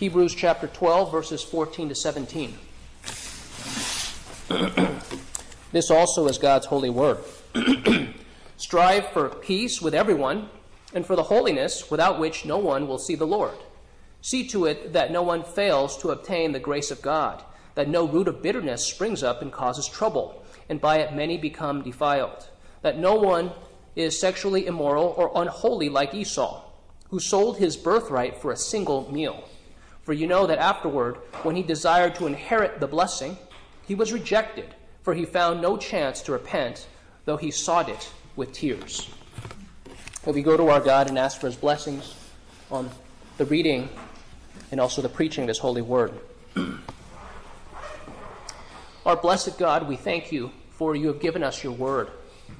[0.00, 2.56] Hebrews chapter 12, verses 14 to 17.
[5.72, 7.18] this also is God's holy word.
[8.56, 10.48] Strive for peace with everyone
[10.94, 13.58] and for the holiness without which no one will see the Lord.
[14.22, 17.44] See to it that no one fails to obtain the grace of God,
[17.74, 21.82] that no root of bitterness springs up and causes trouble, and by it many become
[21.82, 22.48] defiled,
[22.80, 23.52] that no one
[23.94, 26.62] is sexually immoral or unholy like Esau,
[27.10, 29.44] who sold his birthright for a single meal.
[30.02, 33.36] For you know that afterward, when he desired to inherit the blessing,
[33.86, 36.86] he was rejected, for he found no chance to repent,
[37.24, 39.10] though he sought it with tears.
[40.24, 42.14] But we go to our God and ask for his blessings
[42.70, 42.90] on
[43.38, 43.88] the reading
[44.70, 46.12] and also the preaching of his holy word.
[49.06, 52.10] our blessed God, we thank you for you have given us your word.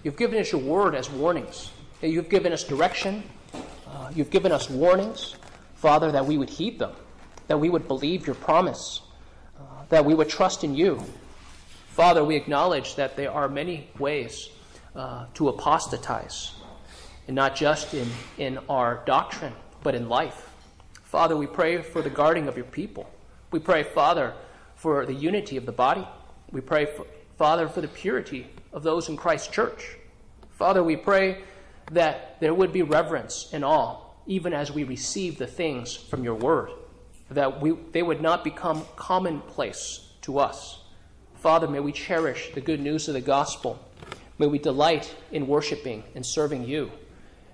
[0.03, 1.71] You've given us your word as warnings.
[2.03, 3.23] You've given us direction.
[3.55, 5.37] Uh, you've given us warnings,
[5.75, 6.93] Father, that we would heed them,
[7.51, 9.03] that we would believe your promise,
[9.59, 11.03] uh, that we would trust in you.
[11.89, 14.51] Father, we acknowledge that there are many ways
[14.95, 16.53] uh, to apostatize,
[17.27, 20.49] and not just in, in our doctrine, but in life.
[21.03, 23.11] Father, we pray for the guarding of your people.
[23.51, 24.33] We pray, Father,
[24.77, 26.07] for the unity of the body.
[26.53, 27.05] We pray, for,
[27.37, 29.97] Father, for the purity of those in Christ's church.
[30.51, 31.43] Father, we pray
[31.91, 33.97] that there would be reverence and awe,
[34.29, 36.71] even as we receive the things from your word,
[37.31, 40.81] that we, they would not become commonplace to us.
[41.35, 43.79] Father, may we cherish the good news of the gospel.
[44.39, 46.91] May we delight in worshiping and serving you.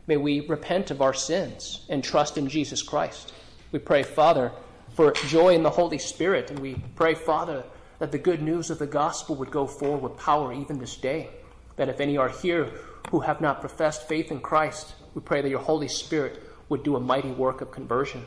[0.06, 3.32] May we repent of our sins and trust in Jesus Christ.
[3.72, 4.52] We pray, Father,
[4.94, 7.64] for joy in the Holy Spirit, and we pray, Father,
[7.98, 11.30] that the good news of the gospel would go forward with power even this day.
[11.76, 12.70] That if any are here
[13.10, 16.96] who have not professed faith in Christ, we pray that your Holy Spirit would do
[16.96, 18.24] a mighty work of conversion.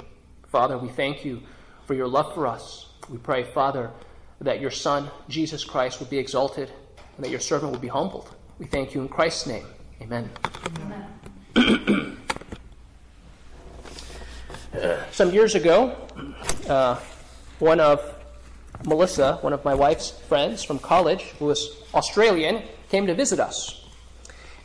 [0.49, 1.41] Father, we thank you
[1.85, 2.87] for your love for us.
[3.07, 3.91] We pray, Father,
[4.41, 6.71] that your Son, Jesus Christ, would be exalted
[7.15, 8.33] and that your servant would be humbled.
[8.57, 9.65] We thank you in Christ's name.
[10.01, 10.29] Amen.
[11.55, 12.17] Amen.
[15.11, 15.95] some years ago,
[16.67, 16.99] uh,
[17.59, 18.15] one of
[18.85, 23.85] Melissa, one of my wife's friends from college, who was Australian, came to visit us.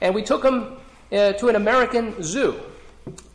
[0.01, 0.79] And we took him
[1.13, 2.59] uh, to an American zoo.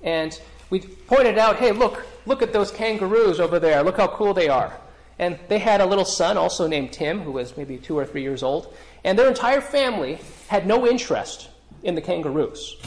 [0.02, 3.84] And we pointed out, hey, look, look at those kangaroos over there.
[3.84, 4.72] Look how cool they are.
[5.18, 8.22] And they had a little son, also named Tim, who was maybe two or three
[8.22, 8.74] years old.
[9.04, 11.50] And their entire family had no interest
[11.84, 12.78] in the kangaroos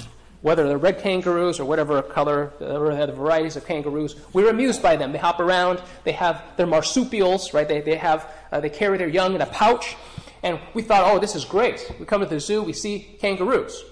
[0.43, 4.97] whether they're red kangaroos or whatever color, or the varieties of kangaroos, we're amused by
[4.97, 5.13] them.
[5.13, 5.81] They hop around.
[6.05, 7.67] They have their marsupials, right?
[7.67, 9.97] They, they have uh, they carry their young in a pouch,
[10.43, 11.95] and we thought, oh, this is great.
[11.99, 13.85] We come to the zoo, we see kangaroos,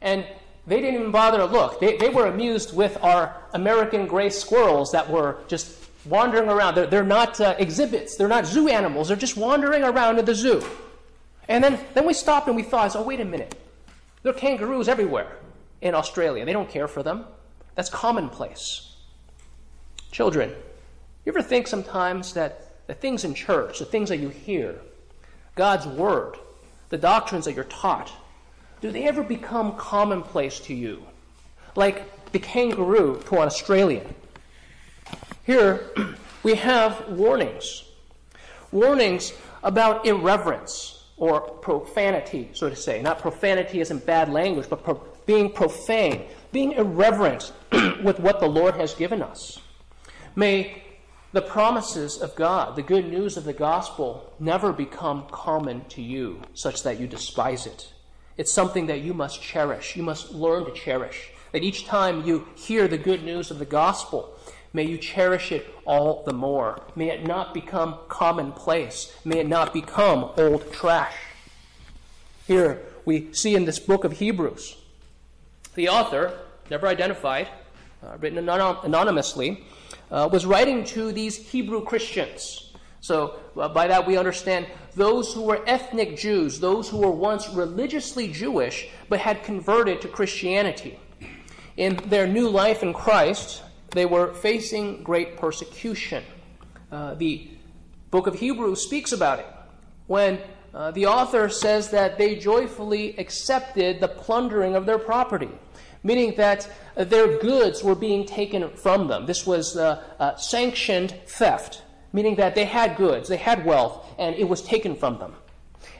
[0.00, 0.26] and
[0.66, 1.80] they didn't even bother to look.
[1.80, 6.76] They, they were amused with our American gray squirrels that were just wandering around.
[6.76, 8.16] They're, they're not uh, exhibits.
[8.16, 9.08] They're not zoo animals.
[9.08, 10.64] They're just wandering around in the zoo.
[11.48, 13.54] And then, then we stopped and we thought, oh, wait a minute.
[14.22, 15.36] There are kangaroos everywhere
[15.80, 16.44] in Australia.
[16.44, 17.24] They don't care for them.
[17.74, 18.94] That's commonplace.
[20.12, 20.50] Children,
[21.24, 24.80] you ever think sometimes that the things in church, the things that you hear,
[25.54, 26.36] God's Word,
[26.90, 28.12] the doctrines that you're taught,
[28.82, 31.06] do they ever become commonplace to you?
[31.76, 34.14] Like the kangaroo to an Australian.
[35.44, 35.90] Here
[36.42, 37.84] we have warnings.
[38.72, 39.32] Warnings
[39.62, 43.00] about irreverence or profanity, so to say.
[43.00, 47.52] Not profanity as in bad language, but pro- being profane, being irreverent
[48.02, 49.60] with what the Lord has given us.
[50.34, 50.82] May
[51.30, 56.40] the promises of God, the good news of the gospel, never become common to you
[56.54, 57.92] such that you despise it.
[58.42, 59.94] It's something that you must cherish.
[59.94, 61.30] You must learn to cherish.
[61.52, 64.36] That each time you hear the good news of the gospel,
[64.72, 66.82] may you cherish it all the more.
[66.96, 69.16] May it not become commonplace.
[69.24, 71.14] May it not become old trash.
[72.48, 74.76] Here we see in this book of Hebrews
[75.76, 76.36] the author,
[76.68, 77.46] never identified,
[78.04, 79.62] uh, written anonymously,
[80.10, 82.71] uh, was writing to these Hebrew Christians.
[83.02, 87.48] So, uh, by that, we understand those who were ethnic Jews, those who were once
[87.48, 90.98] religiously Jewish but had converted to Christianity.
[91.76, 96.22] In their new life in Christ, they were facing great persecution.
[96.92, 97.50] Uh, the
[98.12, 99.46] book of Hebrews speaks about it
[100.06, 100.38] when
[100.72, 105.50] uh, the author says that they joyfully accepted the plundering of their property,
[106.04, 109.26] meaning that uh, their goods were being taken from them.
[109.26, 111.82] This was uh, uh, sanctioned theft,
[112.12, 115.34] meaning that they had goods, they had wealth, and it was taken from them.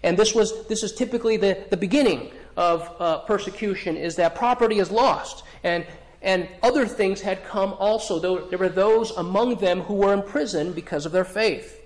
[0.02, 4.78] And this was this is typically the, the beginning of uh, persecution is that property
[4.78, 5.44] is lost.
[5.64, 5.86] And
[6.22, 8.18] and other things had come also.
[8.48, 11.80] There were those among them who were in prison because of their faith.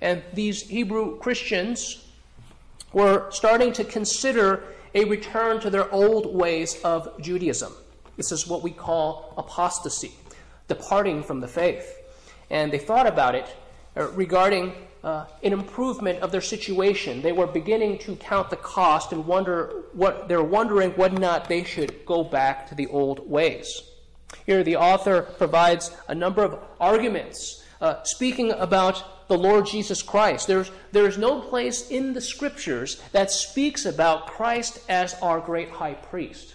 [0.00, 2.04] And these Hebrew Christians
[2.92, 4.64] were starting to consider
[4.94, 7.72] a return to their old ways of Judaism.
[8.16, 10.12] This is what we call apostasy,
[10.66, 11.99] departing from the faith.
[12.50, 13.46] And they thought about it
[13.96, 17.22] uh, regarding uh, an improvement of their situation.
[17.22, 21.48] They were beginning to count the cost and wonder what they're wondering whether or not
[21.48, 23.82] they should go back to the old ways.
[24.46, 30.46] Here, the author provides a number of arguments uh, speaking about the Lord Jesus Christ.
[30.46, 35.94] There's, there's no place in the scriptures that speaks about Christ as our great high
[35.94, 36.54] priest.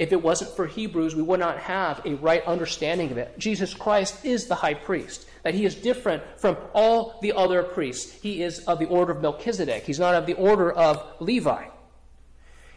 [0.00, 3.38] If it wasn't for Hebrews, we would not have a right understanding of it.
[3.38, 8.10] Jesus Christ is the high priest, that he is different from all the other priests.
[8.10, 11.66] He is of the order of Melchizedek, he's not of the order of Levi.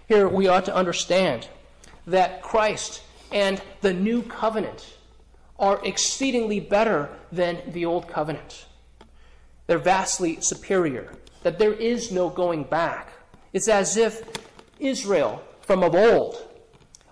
[0.05, 1.47] Here we ought to understand
[2.07, 4.97] that Christ and the new covenant
[5.57, 8.65] are exceedingly better than the old covenant.
[9.67, 13.13] They're vastly superior, that there is no going back.
[13.53, 14.23] It's as if
[14.77, 16.49] Israel from of old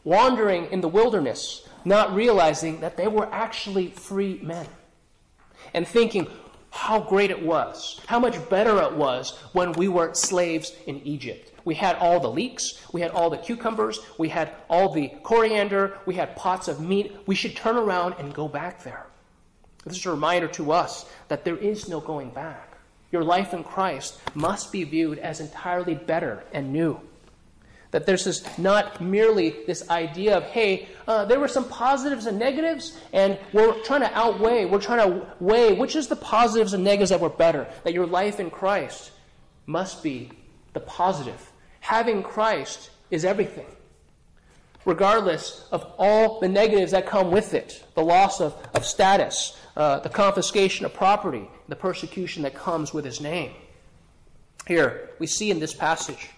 [0.04, 4.68] wandering in the wilderness, not realizing that they were actually free men,
[5.74, 6.28] and thinking
[6.72, 11.52] how great it was, how much better it was when we were slaves in Egypt.
[11.66, 15.98] We had all the leeks, we had all the cucumbers, we had all the coriander,
[16.06, 17.16] we had pots of meat.
[17.28, 19.06] We should turn around and go back there.
[19.86, 22.78] This is a reminder to us that there is no going back.
[23.12, 27.00] Your life in Christ must be viewed as entirely better and new.
[27.92, 32.40] That there's this not merely this idea of, hey, uh, there were some positives and
[32.40, 36.84] negatives, and we're trying to outweigh, we're trying to weigh which is the positives and
[36.84, 37.68] negatives that were better.
[37.84, 39.12] That your life in Christ
[39.66, 40.32] must be
[40.74, 41.52] the positive.
[41.82, 43.66] Having Christ is everything,
[44.86, 50.00] regardless of all the negatives that come with it the loss of, of status, uh,
[50.00, 53.52] the confiscation of property, the persecution that comes with his name.
[54.68, 56.30] Here, we see in this passage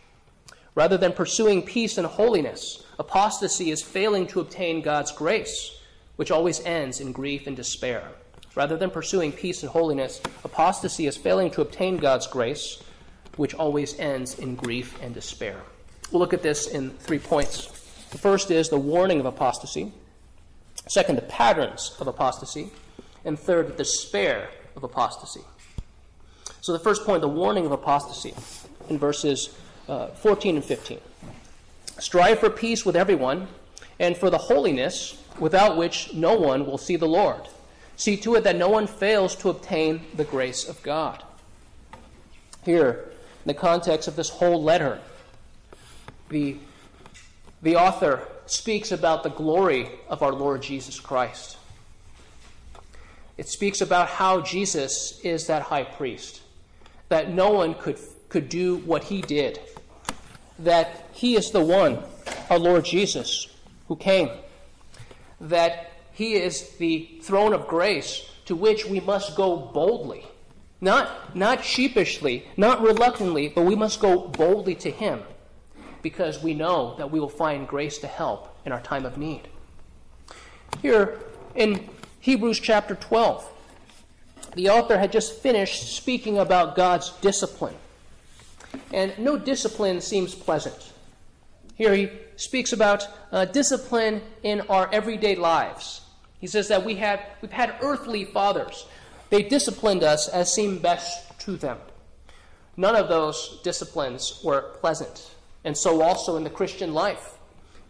[0.75, 5.79] Rather than pursuing peace and holiness, apostasy is failing to obtain God's grace,
[6.15, 8.03] which always ends in grief and despair.
[8.55, 12.81] Rather than pursuing peace and holiness, apostasy is failing to obtain God's grace,
[13.35, 15.57] which always ends in grief and despair.
[16.11, 17.67] We'll look at this in three points.
[18.11, 19.91] The first is the warning of apostasy.
[20.87, 22.69] Second, the patterns of apostasy.
[23.25, 25.41] And third, the despair of apostasy.
[26.61, 28.33] So, the first point, the warning of apostasy,
[28.89, 29.49] in verses
[29.87, 30.99] uh, 14 and 15.
[31.99, 33.47] Strive for peace with everyone
[33.99, 37.41] and for the holiness without which no one will see the Lord.
[37.95, 41.23] See to it that no one fails to obtain the grace of God.
[42.65, 43.05] Here,
[43.43, 44.99] in the context of this whole letter,
[46.29, 46.57] the,
[47.61, 51.57] the author speaks about the glory of our Lord Jesus Christ.
[53.37, 56.41] It speaks about how Jesus is that high priest,
[57.09, 59.59] that no one could, could do what he did
[60.59, 61.99] that He is the one,
[62.49, 63.47] our Lord Jesus,
[63.87, 64.29] who came,
[65.41, 70.25] that He is the throne of grace to which we must go boldly.
[70.81, 75.23] Not, not sheepishly, not reluctantly, but we must go boldly to Him
[76.01, 79.47] because we know that we will find grace to help in our time of need.
[80.81, 81.19] Here
[81.55, 81.89] in
[82.19, 83.49] Hebrews chapter 12,
[84.55, 87.75] the author had just finished speaking about God's discipline
[88.93, 90.93] and no discipline seems pleasant.
[91.75, 96.01] Here he speaks about uh, discipline in our everyday lives.
[96.39, 98.85] He says that we have, we've had earthly fathers.
[99.31, 101.79] They disciplined us as seemed best to them.
[102.77, 105.31] None of those disciplines were pleasant.
[105.63, 107.37] And so also in the Christian life.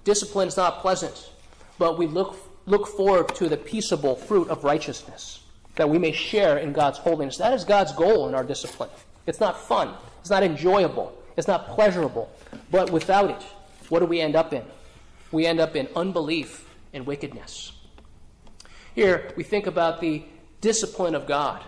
[0.03, 1.31] Discipline is not pleasant,
[1.77, 5.41] but we look, look forward to the peaceable fruit of righteousness,
[5.75, 7.38] that we may share in God's holiness.
[7.38, 8.89] That is God's goal in our discipline.
[9.25, 9.94] It's not fun.
[10.22, 11.18] It's not enjoyable.
[11.38, 12.32] It's not pleasurable.
[12.72, 13.42] But without it,
[13.89, 14.63] what do we end up in?
[15.32, 17.72] We end up in unbelief and wickedness.
[18.96, 20.24] Here, we think about the
[20.62, 21.63] discipline of God,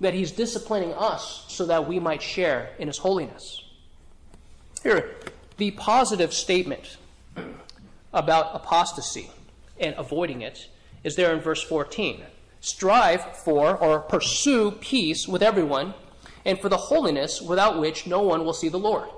[0.00, 3.62] that He's disciplining us so that we might share in His holiness.
[4.82, 5.14] Here,
[5.56, 6.96] the positive statement
[8.12, 9.30] about apostasy
[9.78, 10.68] and avoiding it
[11.04, 12.22] is there in verse 14.
[12.60, 15.94] Strive for or pursue peace with everyone
[16.44, 19.08] and for the holiness without which no one will see the Lord.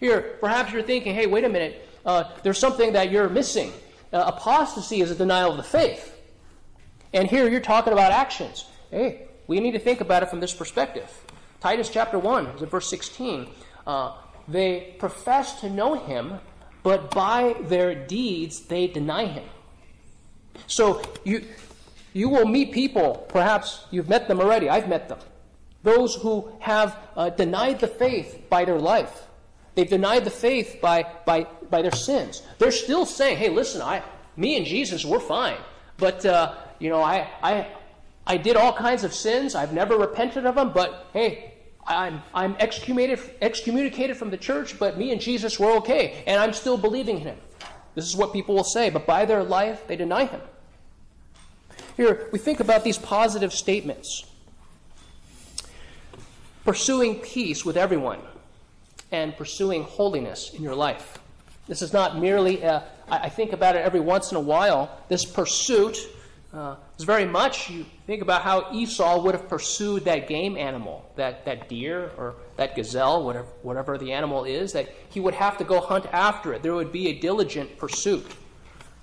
[0.00, 3.72] Here, perhaps you're thinking, hey, wait a minute, uh, there's something that you're missing.
[4.12, 6.14] Uh, apostasy is a denial of the faith.
[7.12, 8.66] And here you're talking about actions.
[8.90, 11.10] Hey, we need to think about it from this perspective.
[11.60, 13.48] Titus chapter 1, is it verse 16?
[13.86, 14.12] Uh,
[14.46, 16.38] they profess to know him,
[16.82, 19.44] but by their deeds they deny him.
[20.66, 21.44] So you,
[22.12, 25.18] you will meet people, perhaps you've met them already, I've met them.
[25.82, 29.26] Those who have uh, denied the faith by their life.
[29.74, 32.42] They've denied the faith by, by, by their sins.
[32.58, 34.02] They're still saying, hey, listen, I,
[34.36, 35.58] me and Jesus, we're fine.
[35.98, 37.68] But, uh, you know, I, I,
[38.26, 39.54] I did all kinds of sins.
[39.54, 41.54] I've never repented of them, but hey,
[41.86, 46.52] I'm, I'm excommunicated, excommunicated from the church, but me and Jesus were okay, and I'm
[46.52, 47.38] still believing in him.
[47.94, 50.40] This is what people will say, but by their life, they deny him.
[51.96, 54.27] Here, we think about these positive statements
[56.68, 58.20] pursuing peace with everyone
[59.10, 61.18] and pursuing holiness in your life.
[61.66, 65.24] This is not merely, a, I think about it every once in a while, this
[65.24, 65.96] pursuit
[66.52, 71.10] uh, is very much, you think about how Esau would have pursued that game animal,
[71.16, 75.56] that, that deer or that gazelle, whatever, whatever the animal is, that he would have
[75.56, 76.62] to go hunt after it.
[76.62, 78.26] There would be a diligent pursuit.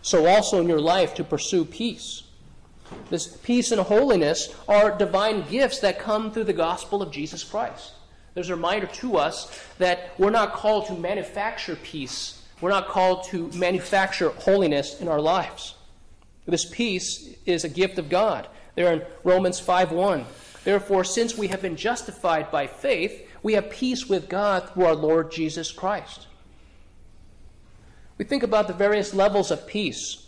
[0.03, 2.24] So, also in your life, to pursue peace.
[3.09, 7.93] This peace and holiness are divine gifts that come through the gospel of Jesus Christ.
[8.33, 12.41] There's a reminder to us that we're not called to manufacture peace.
[12.61, 15.75] We're not called to manufacture holiness in our lives.
[16.45, 18.47] This peace is a gift of God.
[18.75, 20.25] There in Romans 5:1.
[20.63, 24.95] Therefore, since we have been justified by faith, we have peace with God through our
[24.95, 26.27] Lord Jesus Christ.
[28.17, 30.24] We think about the various levels of peace.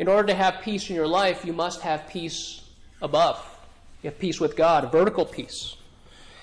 [0.00, 2.62] In order to have peace in your life, you must have peace
[3.02, 3.38] above.
[4.02, 5.76] You have peace with God, vertical peace.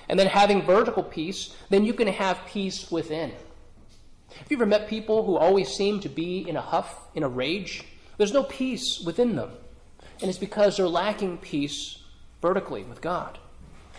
[0.08, 3.32] And then having vertical peace, then you can have peace within.
[4.30, 7.28] Have you ever met people who always seem to be in a huff, in a
[7.28, 7.82] rage?
[8.16, 9.50] There's no peace within them.
[10.20, 11.98] And it's because they're lacking peace
[12.40, 13.40] vertically with God.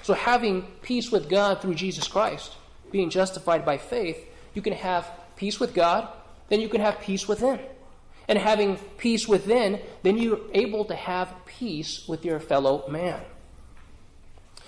[0.03, 2.55] So, having peace with God through Jesus Christ,
[2.91, 6.07] being justified by faith, you can have peace with God,
[6.47, 7.59] then you can have peace within.
[8.29, 13.19] And having peace within, then you're able to have peace with your fellow man.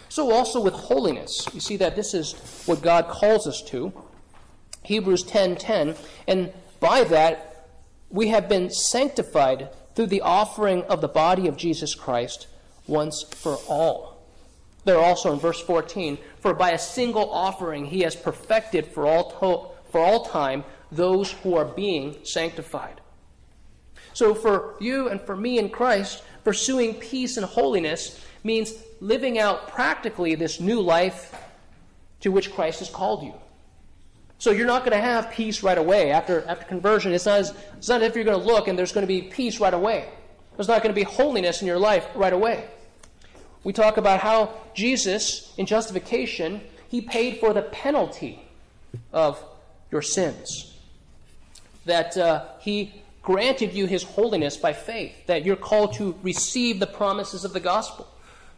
[0.09, 2.33] So, also with holiness, you see that this is
[2.65, 3.93] what God calls us to.
[4.83, 5.95] Hebrews 10:10, 10, 10,
[6.27, 7.67] and by that
[8.09, 12.47] we have been sanctified through the offering of the body of Jesus Christ
[12.87, 14.17] once for all.
[14.85, 19.31] There also in verse 14, for by a single offering he has perfected for all,
[19.31, 23.00] to- for all time those who are being sanctified.
[24.21, 29.69] So for you and for me in Christ, pursuing peace and holiness means living out
[29.69, 31.35] practically this new life
[32.19, 33.33] to which Christ has called you.
[34.37, 37.13] So you're not going to have peace right away after, after conversion.
[37.13, 39.23] It's not, as, it's not if you're going to look and there's going to be
[39.23, 40.07] peace right away.
[40.55, 42.67] There's not going to be holiness in your life right away.
[43.63, 48.39] We talk about how Jesus, in justification, he paid for the penalty
[49.11, 49.43] of
[49.89, 50.77] your sins.
[51.85, 56.87] That uh, he granted you his holiness by faith, that you're called to receive the
[56.87, 58.07] promises of the gospel.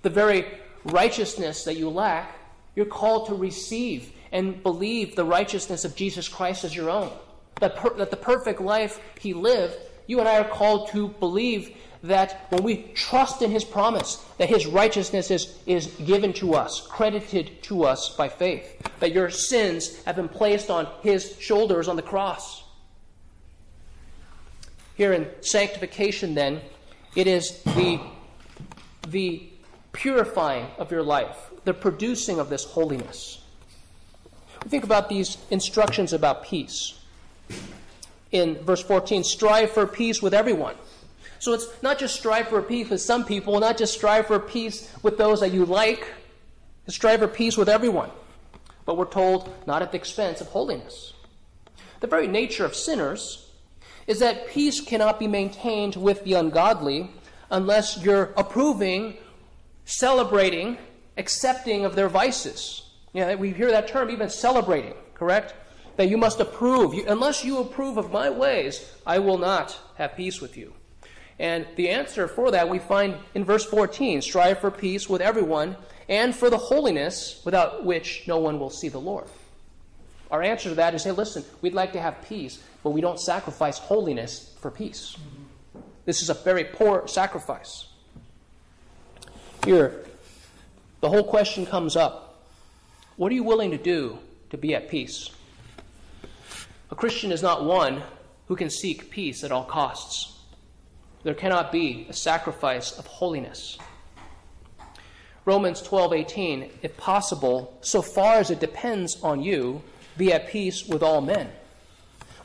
[0.02, 0.46] The very
[0.86, 2.38] righteousness that you lack,
[2.76, 7.12] you're called to receive and believe the righteousness of Jesus Christ as your own.
[7.60, 9.78] That, per, that the perfect life he lived,
[10.08, 14.50] you and I are called to believe that when we trust in his promise, that
[14.50, 20.04] his righteousness is, is given to us, credited to us by faith, that your sins
[20.04, 22.63] have been placed on his shoulders on the cross.
[24.96, 26.62] Here in sanctification, then,
[27.16, 28.00] it is the,
[29.08, 29.44] the
[29.92, 33.42] purifying of your life, the producing of this holiness.
[34.64, 37.00] We think about these instructions about peace.
[38.32, 40.76] In verse 14, strive for peace with everyone.
[41.40, 44.90] So it's not just strive for peace with some people, not just strive for peace
[45.04, 46.08] with those that you like,
[46.88, 48.10] strive for peace with everyone.
[48.86, 51.14] But we're told not at the expense of holiness.
[52.00, 53.43] The very nature of sinners
[54.08, 57.10] is that peace cannot be maintained with the ungodly
[57.50, 59.18] unless you're approving,
[59.86, 60.78] celebrating,
[61.18, 62.90] accepting of their vices.
[63.14, 65.54] Yeah, we hear that term even celebrating, correct?
[65.98, 66.94] That you must approve.
[66.94, 70.74] You, unless you approve of my ways, I will not have peace with you.
[71.40, 75.76] And the answer for that we find in verse 14 strive for peace with everyone
[76.10, 79.26] and for the holiness without which no one will see the Lord.
[80.32, 83.20] Our answer to that is hey, listen, we'd like to have peace, but we don't
[83.20, 85.18] sacrifice holiness for peace.
[86.06, 87.88] This is a very poor sacrifice.
[89.66, 90.06] Here,
[91.00, 92.24] the whole question comes up
[93.16, 94.18] what are you willing to do
[94.50, 95.30] to be at peace?
[96.90, 98.02] A Christian is not one
[98.48, 100.40] who can seek peace at all costs.
[101.24, 103.78] There cannot be a sacrifice of holiness.
[105.46, 109.82] Romans 12:18 if possible so far as it depends on you
[110.18, 111.52] be at peace with all men.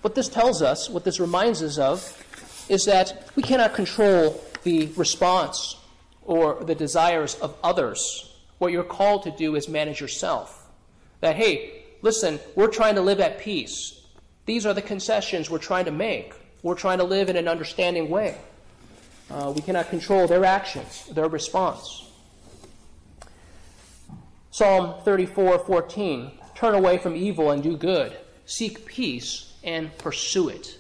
[0.03, 2.25] What this tells us, what this reminds us of
[2.69, 5.77] is that we cannot control the response
[6.25, 8.33] or the desires of others.
[8.59, 10.67] What you're called to do is manage yourself.
[11.21, 14.01] That, hey, listen, we're trying to live at peace.
[14.47, 16.35] These are the concessions we're trying to make.
[16.63, 18.37] We're trying to live in an understanding way.
[19.31, 22.05] Uh, we cannot control their actions, their response.
[24.51, 30.79] Psalm 34 14 Turn away from evil and do good, seek peace and pursue it.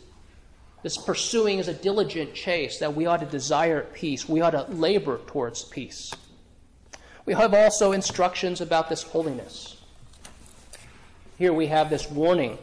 [0.82, 4.28] This pursuing is a diligent chase that we ought to desire peace.
[4.28, 6.12] We ought to labor towards peace.
[7.26, 9.76] We have also instructions about this holiness.
[11.37, 12.58] Here we have this warning,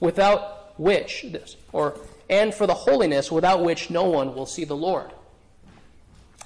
[0.00, 1.26] without which,
[1.72, 1.98] or
[2.28, 5.10] and for the holiness without which no one will see the Lord.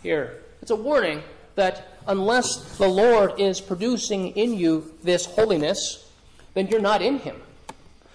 [0.02, 1.22] Here, it's a warning
[1.54, 6.08] that unless the Lord is producing in you this holiness,
[6.54, 7.36] then you're not in Him.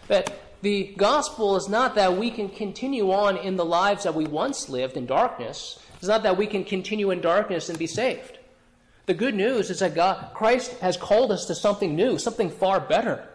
[0.08, 4.26] That the gospel is not that we can continue on in the lives that we
[4.26, 5.78] once lived in darkness.
[5.98, 8.40] It's not that we can continue in darkness and be saved.
[9.06, 12.80] The good news is that God, Christ has called us to something new, something far
[12.80, 13.28] better.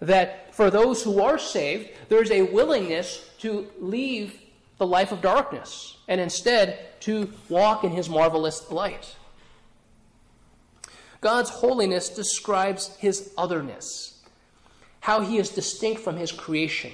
[0.00, 4.40] That for those who are saved, there's a willingness to leave
[4.78, 9.14] the life of darkness and instead to walk in his marvelous light.
[11.20, 14.17] God's holiness describes his otherness,
[15.08, 16.92] how he is distinct from his creation,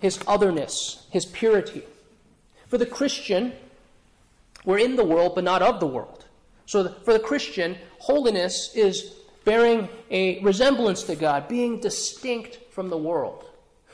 [0.00, 1.84] his otherness, his purity.
[2.66, 3.52] For the Christian,
[4.64, 6.24] we're in the world but not of the world.
[6.66, 12.98] So for the Christian, holiness is bearing a resemblance to God, being distinct from the
[12.98, 13.44] world.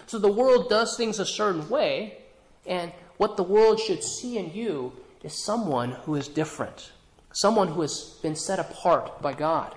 [0.06, 2.16] So the world does things a certain way,
[2.64, 6.90] and what the world should see in you is someone who is different,
[7.32, 9.74] someone who has been set apart by God.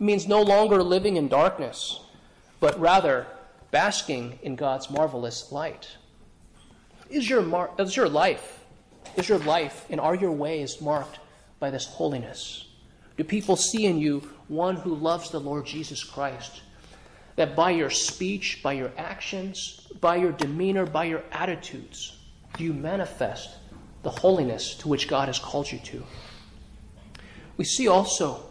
[0.00, 2.00] Means no longer living in darkness,
[2.60, 3.26] but rather
[3.70, 5.88] basking in God's marvelous light.
[7.10, 8.64] Is your, mar- uh, is your life,
[9.16, 11.18] is your life, and are your ways marked
[11.60, 12.66] by this holiness?
[13.16, 16.62] Do people see in you one who loves the Lord Jesus Christ?
[17.36, 22.16] That by your speech, by your actions, by your demeanor, by your attitudes,
[22.56, 23.50] do you manifest
[24.02, 26.04] the holiness to which God has called you to?
[27.56, 28.44] We see also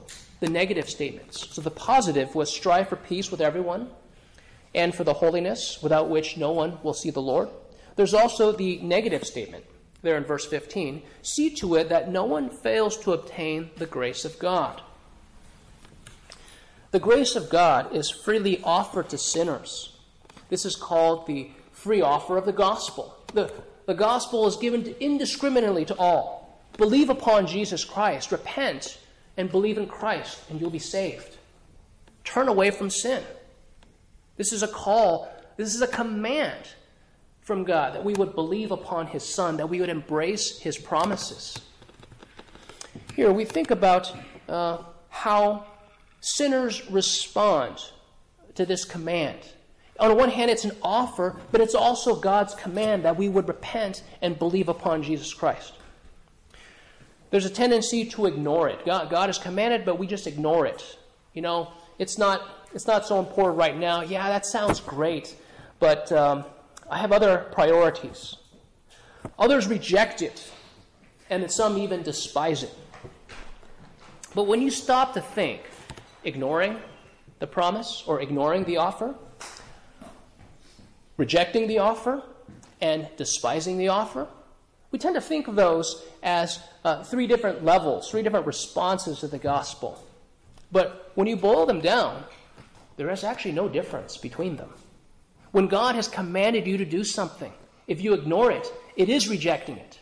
[0.44, 1.48] the negative statements.
[1.56, 3.90] So the positive was strive for peace with everyone
[4.76, 7.48] and for the holiness without which no one will see the Lord.
[7.96, 9.64] There's also the negative statement
[10.02, 14.26] there in verse 15, see to it that no one fails to obtain the grace
[14.26, 14.82] of God.
[16.92, 19.96] The grace of God is freely offered to sinners.
[20.50, 23.16] This is called the free offer of the gospel.
[23.34, 23.50] The,
[23.86, 26.62] the gospel is given indiscriminately to all.
[26.76, 28.98] Believe upon Jesus Christ, repent,
[29.38, 31.38] and believe in Christ, and you'll be saved.
[32.24, 33.24] Turn away from sin.
[34.38, 36.68] This is a call, this is a command
[37.42, 41.58] from God, that we would believe upon His Son, that we would embrace His promises.
[43.16, 44.16] Here we think about
[44.48, 45.66] uh, how
[46.22, 47.78] sinners respond
[48.56, 49.40] to this command.
[50.00, 53.48] On the one hand, it's an offer, but it's also God's command that we would
[53.48, 55.74] repent and believe upon Jesus Christ.
[57.34, 58.86] There's a tendency to ignore it.
[58.86, 61.00] God, God has commanded, but we just ignore it.
[61.34, 64.02] You know, it's not, it's not so important right now.
[64.02, 65.36] Yeah, that sounds great,
[65.80, 66.46] but um,
[66.92, 68.36] I have other priorities.
[69.40, 70.48] Others reject it,
[71.32, 72.76] and some even despise it.
[74.36, 75.64] But when you stop to think,
[76.24, 76.78] ignoring
[77.40, 79.16] the promise or ignoring the offer,
[81.18, 82.22] rejecting the offer,
[82.80, 84.28] and despising the offer,
[84.94, 89.28] we tend to think of those as uh, three different levels, three different responses to
[89.28, 90.02] the gospel.
[90.72, 92.24] But when you boil them down,
[92.96, 94.70] there is actually no difference between them.
[95.52, 97.52] When God has commanded you to do something,
[97.88, 99.98] if you ignore it, it is rejecting it.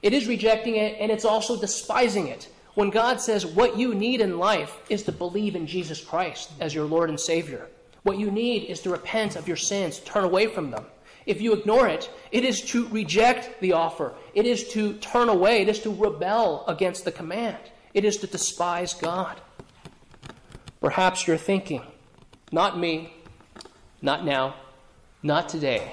[0.00, 2.48] It is rejecting it, and it's also despising it.
[2.74, 6.74] When God says what you need in life is to believe in Jesus Christ as
[6.74, 7.66] your Lord and Savior,
[8.04, 10.86] what you need is to repent of your sins, turn away from them.
[11.28, 14.14] If you ignore it, it is to reject the offer.
[14.32, 15.60] It is to turn away.
[15.60, 17.58] It is to rebel against the command.
[17.92, 19.38] It is to despise God.
[20.80, 21.82] Perhaps you're thinking,
[22.50, 23.12] not me,
[24.00, 24.54] not now.
[25.22, 25.92] Not today.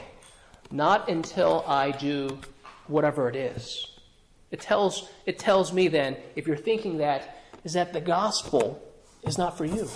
[0.72, 2.40] Not until I do
[2.88, 3.88] whatever it is.
[4.52, 8.82] It tells, it tells me then, if you're thinking that, is that the gospel
[9.24, 9.90] is not for you.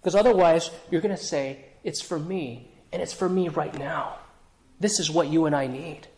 [0.00, 4.18] Because otherwise, you're going to say, it's for me, and it's for me right now.
[4.82, 6.08] This is what you and I need.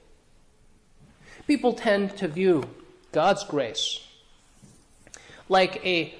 [1.46, 2.64] People tend to view
[3.12, 4.00] God's grace
[5.50, 6.14] like a,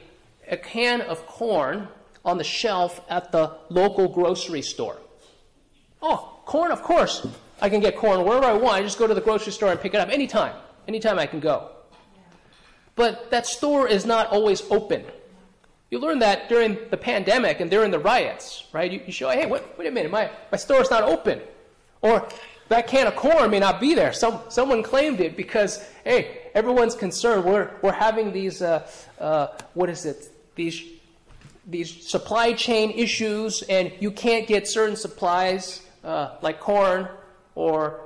[0.49, 1.89] a can of corn
[2.23, 4.99] on the shelf at the local grocery store.
[6.03, 7.27] Oh, corn, of course.
[7.63, 8.77] I can get corn wherever I want.
[8.77, 10.55] I just go to the grocery store and pick it up anytime.
[10.87, 11.71] Anytime I can go.
[12.95, 15.03] But that store is not always open.
[15.91, 18.93] You learn that during the pandemic and during the riots, right?
[18.93, 21.41] You, you show, hey, wait, wait a minute, my, my store's not open.
[22.05, 22.29] Or
[22.69, 24.13] that can of corn may not be there.
[24.13, 27.47] Some, someone claimed it because, hey, everyone's concerned.
[27.47, 28.87] We're, we're having these, uh,
[29.19, 30.29] uh, what is it?
[30.55, 30.85] These,
[31.67, 37.09] these supply chain issues, and you can't get certain supplies uh, like corn
[37.55, 38.01] or,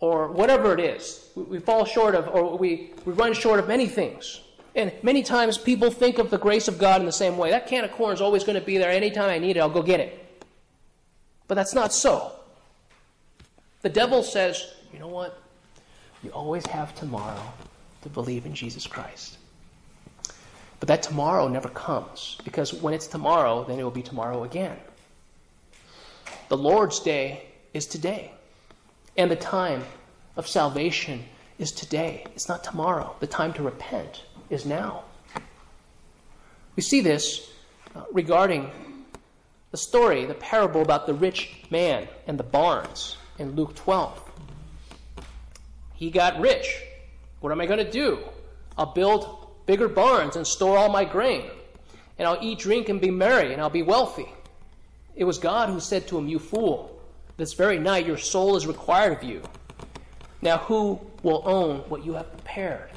[0.00, 1.30] or whatever it is.
[1.34, 4.42] We, we fall short of, or we, we run short of many things.
[4.74, 7.48] And many times people think of the grace of God in the same way.
[7.50, 8.90] That can of corn is always going to be there.
[8.90, 10.44] Anytime I need it, I'll go get it.
[11.48, 12.32] But that's not so.
[13.82, 15.38] The devil says, you know what?
[16.22, 17.42] You always have tomorrow
[18.02, 19.38] to believe in Jesus Christ.
[20.80, 24.76] But that tomorrow never comes because when it's tomorrow, then it will be tomorrow again.
[26.48, 28.32] The Lord's day is today.
[29.16, 29.84] And the time
[30.36, 31.24] of salvation
[31.58, 32.24] is today.
[32.34, 33.14] It's not tomorrow.
[33.20, 35.04] The time to repent is now.
[36.76, 37.50] We see this
[37.94, 38.70] uh, regarding
[39.70, 44.30] the story, the parable about the rich man and the barns in Luke 12.
[45.94, 46.82] He got rich.
[47.40, 48.20] What am I going to do?
[48.76, 51.50] I'll build bigger barns and store all my grain.
[52.18, 54.28] And I'll eat, drink, and be merry, and I'll be wealthy.
[55.16, 57.00] It was God who said to him, You fool,
[57.38, 59.42] this very night your soul is required of you.
[60.42, 62.90] Now who will own what you have prepared?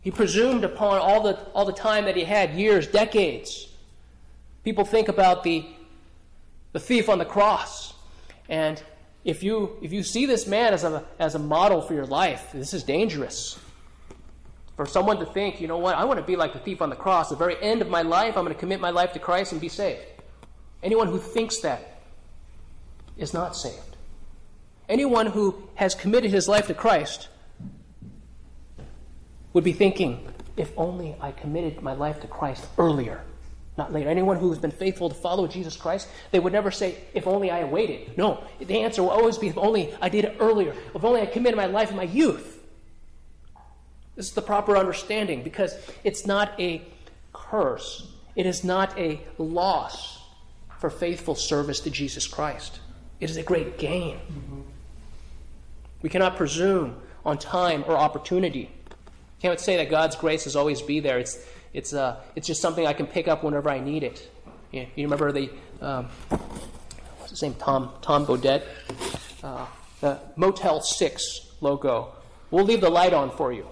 [0.00, 3.68] He presumed upon all the, all the time that he had years, decades.
[4.64, 5.66] People think about the,
[6.72, 7.94] the thief on the cross.
[8.48, 8.82] And
[9.28, 12.48] if you, if you see this man as a, as a model for your life,
[12.54, 13.58] this is dangerous.
[14.74, 16.88] For someone to think, you know what, I want to be like the thief on
[16.88, 17.28] the cross.
[17.28, 19.60] The very end of my life, I'm going to commit my life to Christ and
[19.60, 20.00] be saved.
[20.82, 22.00] Anyone who thinks that
[23.18, 23.96] is not saved.
[24.88, 27.28] Anyone who has committed his life to Christ
[29.52, 33.24] would be thinking, if only I committed my life to Christ earlier,
[33.78, 34.10] not later.
[34.10, 37.50] Anyone who has been faithful to follow Jesus Christ, they would never say, if only
[37.50, 38.18] I waited.
[38.18, 41.26] No, the answer will always be, if only I did it earlier, if only I
[41.26, 42.60] committed my life in my youth.
[44.16, 46.82] This is the proper understanding because it's not a
[47.32, 50.20] curse, it is not a loss
[50.80, 52.80] for faithful service to Jesus Christ.
[53.20, 54.16] It is a great gain.
[54.16, 54.60] Mm-hmm.
[56.02, 58.70] We cannot presume on time or opportunity.
[59.40, 61.18] Can't say that God's grace has always be there.
[61.18, 61.38] It's,
[61.72, 64.30] it's, uh, it's just something I can pick up whenever I need it.
[64.72, 65.50] You, you remember the,
[65.80, 66.08] um,
[67.18, 68.64] what's his name, Tom, Tom Bodett?
[69.42, 69.66] Uh,
[70.00, 72.12] the Motel 6 logo.
[72.50, 73.66] We'll leave the light on for you.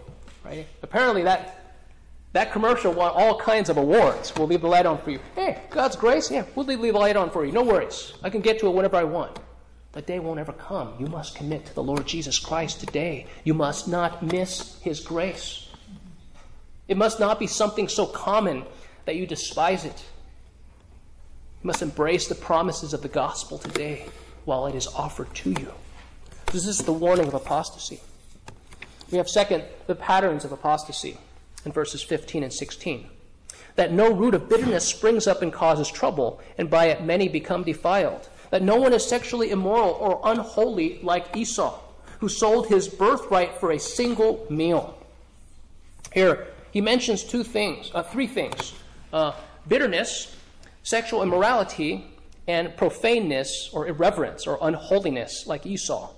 [0.45, 0.67] Right?
[0.83, 1.75] Apparently that,
[2.33, 4.35] that commercial won all kinds of awards.
[4.37, 5.21] We'll leave the light on for you.
[5.35, 6.31] Hey, God's grace?
[6.31, 7.53] Yeah, we'll leave the light on for you.
[7.53, 8.13] No worries.
[8.23, 9.39] I can get to it whenever I want.
[9.93, 10.93] That day won't ever come.
[10.99, 13.27] You must commit to the Lord Jesus Christ today.
[13.45, 15.66] You must not miss His grace.
[16.89, 18.65] It must not be something so common
[19.05, 20.05] that you despise it.
[21.63, 24.07] You must embrace the promises of the gospel today
[24.45, 25.73] while it is offered to you.
[26.53, 28.01] This is the warning of apostasy.
[29.11, 31.19] We have, second, the patterns of apostasy
[31.65, 33.09] in verses 15 and 16.
[33.75, 37.63] That no root of bitterness springs up and causes trouble, and by it many become
[37.63, 41.79] defiled that no one is sexually immoral or unholy like Esau,
[42.21, 44.97] who sold his birthright for a single meal.
[46.13, 46.47] Here,
[46.77, 48.75] he mentions two things, uh, three things
[49.11, 49.33] uh,
[49.67, 50.37] bitterness,
[50.83, 52.05] sexual immorality,
[52.47, 56.13] and profaneness or irreverence or unholiness like Esau.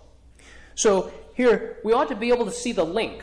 [0.74, 3.22] So here, we ought to be able to see the link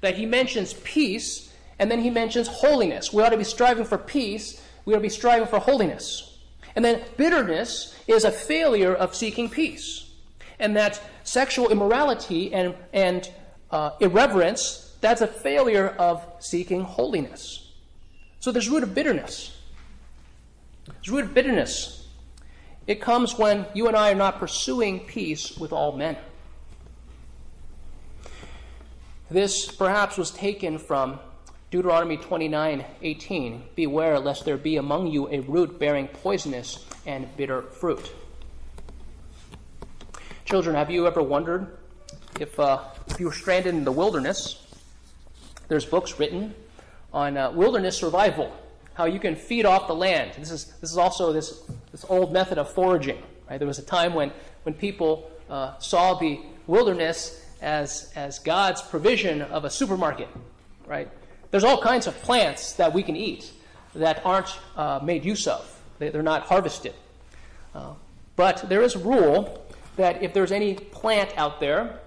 [0.00, 3.12] that he mentions peace and then he mentions holiness.
[3.12, 6.38] We ought to be striving for peace, we ought to be striving for holiness.
[6.76, 10.08] And then bitterness is a failure of seeking peace.
[10.60, 13.28] And that sexual immorality and, and
[13.72, 17.70] uh, irreverence, that's a failure of seeking holiness.
[18.40, 19.56] So there's root of bitterness.
[20.84, 22.08] There's root of bitterness.
[22.88, 26.16] It comes when you and I are not pursuing peace with all men.
[29.30, 31.20] This perhaps was taken from
[31.70, 38.12] Deuteronomy 29:18, Beware lest there be among you a root bearing poisonous and bitter fruit.
[40.44, 41.78] Children, have you ever wondered
[42.40, 44.65] if, uh, if you were stranded in the wilderness?
[45.68, 46.54] There's books written
[47.12, 48.52] on uh, wilderness survival,
[48.94, 50.32] how you can feed off the land.
[50.38, 53.22] This is, this is also this, this old method of foraging.
[53.48, 53.58] Right?
[53.58, 54.32] There was a time when,
[54.64, 60.28] when people uh, saw the wilderness as, as God's provision of a supermarket.
[60.86, 61.08] Right?
[61.50, 63.52] There's all kinds of plants that we can eat
[63.94, 65.72] that aren't uh, made use of.
[65.98, 66.94] They, are not harvested.
[67.74, 67.94] Uh,
[68.36, 72.00] but there is a rule that if there's any plant out there,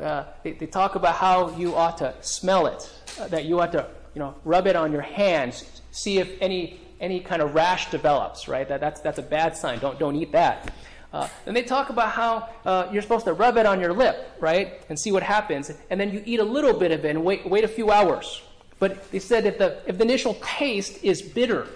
[0.00, 3.86] uh, they, they, talk about how you ought to smell it, that you ought to
[4.14, 8.48] you know, rub it on your hands, see if any, any kind of rash develops,
[8.48, 8.68] right?
[8.68, 9.78] That, that's, that's a bad sign.
[9.78, 10.72] Don't, don't eat that.
[11.12, 14.30] Uh, and they talk about how uh, you're supposed to rub it on your lip,
[14.40, 15.70] right, and see what happens.
[15.88, 18.42] And then you eat a little bit of it and wait, wait a few hours.
[18.78, 21.66] But they said if the, if the initial taste is bitter,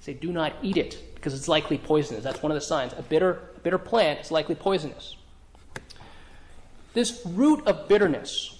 [0.00, 2.24] say do not eat it because it's likely poisonous.
[2.24, 2.92] That's one of the signs.
[2.94, 5.16] A bitter, bitter plant is likely poisonous.
[6.94, 8.53] This root of bitterness,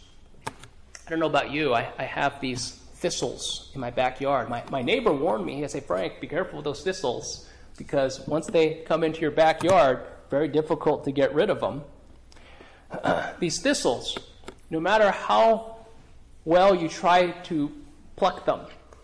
[1.06, 4.48] I don't know about you, I, I have these thistles in my backyard.
[4.48, 8.46] My, my neighbor warned me, he said, Frank, be careful with those thistles because once
[8.46, 11.82] they come into your backyard, very difficult to get rid of them.
[13.38, 14.16] these thistles,
[14.70, 15.76] no matter how
[16.46, 17.70] well you try to
[18.16, 18.60] pluck them,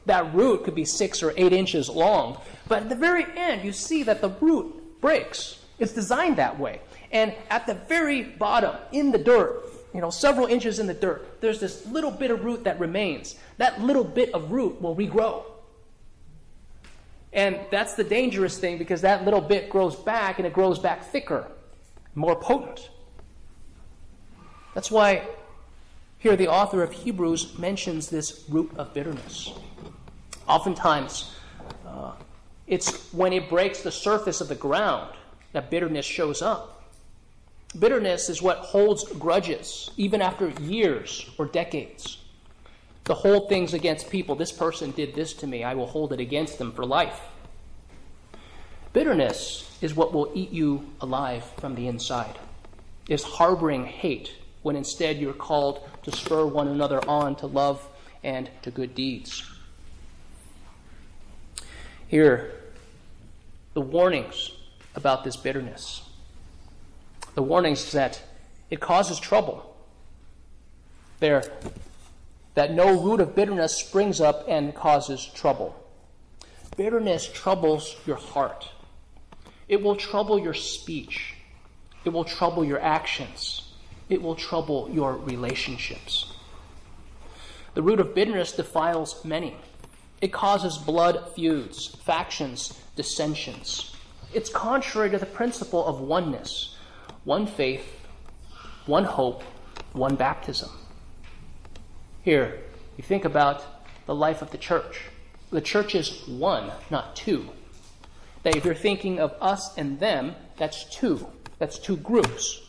[0.07, 2.41] that root could be six or eight inches long.
[2.67, 5.59] But at the very end, you see that the root breaks.
[5.79, 6.81] It's designed that way.
[7.13, 11.41] And at the very bottom, in the dirt, you know, several inches in the dirt,
[11.41, 13.37] there's this little bit of root that remains.
[13.59, 15.45] That little bit of root will regrow.
[17.33, 21.05] And that's the dangerous thing because that little bit grows back and it grows back
[21.05, 21.47] thicker,
[22.15, 22.91] more potent.
[24.75, 25.27] That's why
[26.19, 29.53] here the author of Hebrews mentions this root of bitterness.
[30.47, 31.35] Oftentimes,
[31.87, 32.13] uh,
[32.67, 35.13] it's when it breaks the surface of the ground
[35.53, 36.80] that bitterness shows up.
[37.79, 42.19] Bitterness is what holds grudges, even after years or decades.
[43.05, 44.35] To hold things against people.
[44.35, 45.65] This person did this to me.
[45.65, 47.21] I will hold it against them for life.
[48.93, 52.39] Bitterness is what will eat you alive from the inside.
[53.09, 57.87] Is harboring hate when instead you're called to spur one another on to love
[58.23, 59.45] and to good deeds.
[62.09, 62.53] Here,
[63.75, 64.51] the warnings
[64.95, 66.03] about this bitterness.
[67.35, 68.23] The warnings that
[68.71, 69.77] it causes trouble.
[71.21, 71.45] There,
[72.55, 75.77] that no root of bitterness springs up and causes trouble.
[76.77, 78.69] Bitterness troubles your heart.
[79.69, 81.35] It will trouble your speech.
[82.05, 83.73] It will trouble your actions.
[84.09, 86.33] It will trouble your relationships.
[87.75, 89.57] The root of bitterness defiles many.
[90.21, 93.95] It causes blood feuds, factions, dissensions.
[94.35, 96.77] It's contrary to the principle of oneness
[97.25, 98.07] one faith,
[98.87, 99.43] one hope,
[99.93, 100.71] one baptism.
[102.23, 102.61] Here,
[102.97, 103.63] you think about
[104.07, 105.03] the life of the church.
[105.51, 107.49] The church is one, not two.
[108.43, 111.27] That if you're thinking of us and them, that's two.
[111.59, 112.61] That's two groups.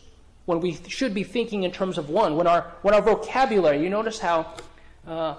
[0.44, 2.36] When we should be thinking in terms of one.
[2.36, 4.54] When our, when our vocabulary, you notice how
[5.06, 5.36] uh,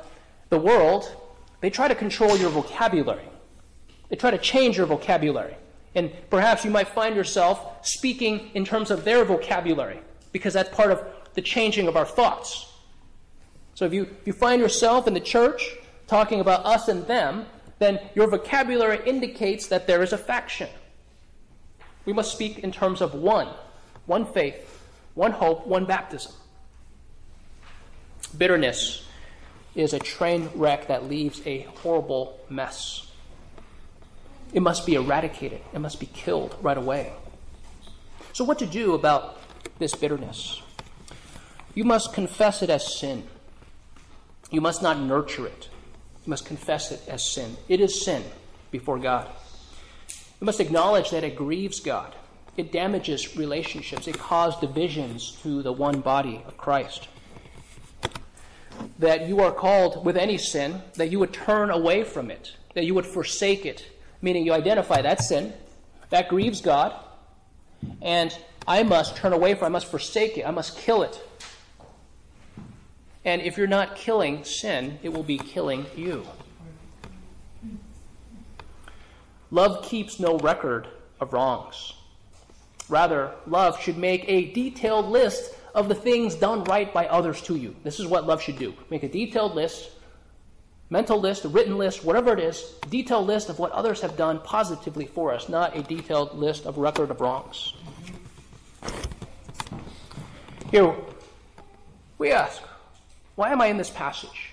[0.50, 1.16] the world,
[1.62, 3.28] they try to control your vocabulary.
[4.10, 5.56] They try to change your vocabulary.
[5.96, 10.00] And perhaps you might find yourself speaking in terms of their vocabulary,
[10.32, 11.04] because that's part of
[11.34, 12.72] the changing of our thoughts.
[13.76, 15.76] So if you, if you find yourself in the church
[16.08, 17.46] talking about us and them,
[17.80, 20.70] then your vocabulary indicates that there is a faction.
[22.06, 23.50] We must speak in terms of one
[24.06, 26.34] one faith, one hope, one baptism.
[28.38, 29.06] Bitterness
[29.76, 33.08] is a train wreck that leaves a horrible mess.
[34.54, 37.12] It must be eradicated, it must be killed right away.
[38.34, 39.40] So, what to do about
[39.80, 40.62] this bitterness?
[41.76, 43.24] You must confess it as sin.
[44.52, 45.70] You must not nurture it.
[46.26, 47.58] You must confess it as sin.
[47.68, 48.24] It is sin
[48.70, 49.28] before God.
[50.40, 52.16] You must acknowledge that it grieves God.
[52.56, 54.08] It damages relationships.
[54.08, 57.08] It causes divisions to the one body of Christ.
[59.00, 62.86] That you are called with any sin, that you would turn away from it, that
[62.86, 63.88] you would forsake it,
[64.24, 65.54] meaning you identify that sin,
[66.10, 66.96] that grieves God,
[68.02, 71.22] and I must turn away from I must forsake it, I must kill it.
[73.26, 76.26] And if you're not killing sin, it will be killing you.
[79.52, 80.88] Love keeps no record
[81.20, 81.94] of wrongs.
[82.90, 87.56] Rather, love should make a detailed list of the things done right by others to
[87.56, 87.76] you.
[87.84, 88.74] This is what love should do.
[88.90, 89.92] Make a detailed list,
[90.90, 95.06] mental list, written list, whatever it is, detailed list of what others have done positively
[95.06, 97.74] for us, not a detailed list of record of wrongs.
[100.72, 100.96] Here,
[102.18, 102.62] we ask,
[103.36, 104.52] why am I in this passage?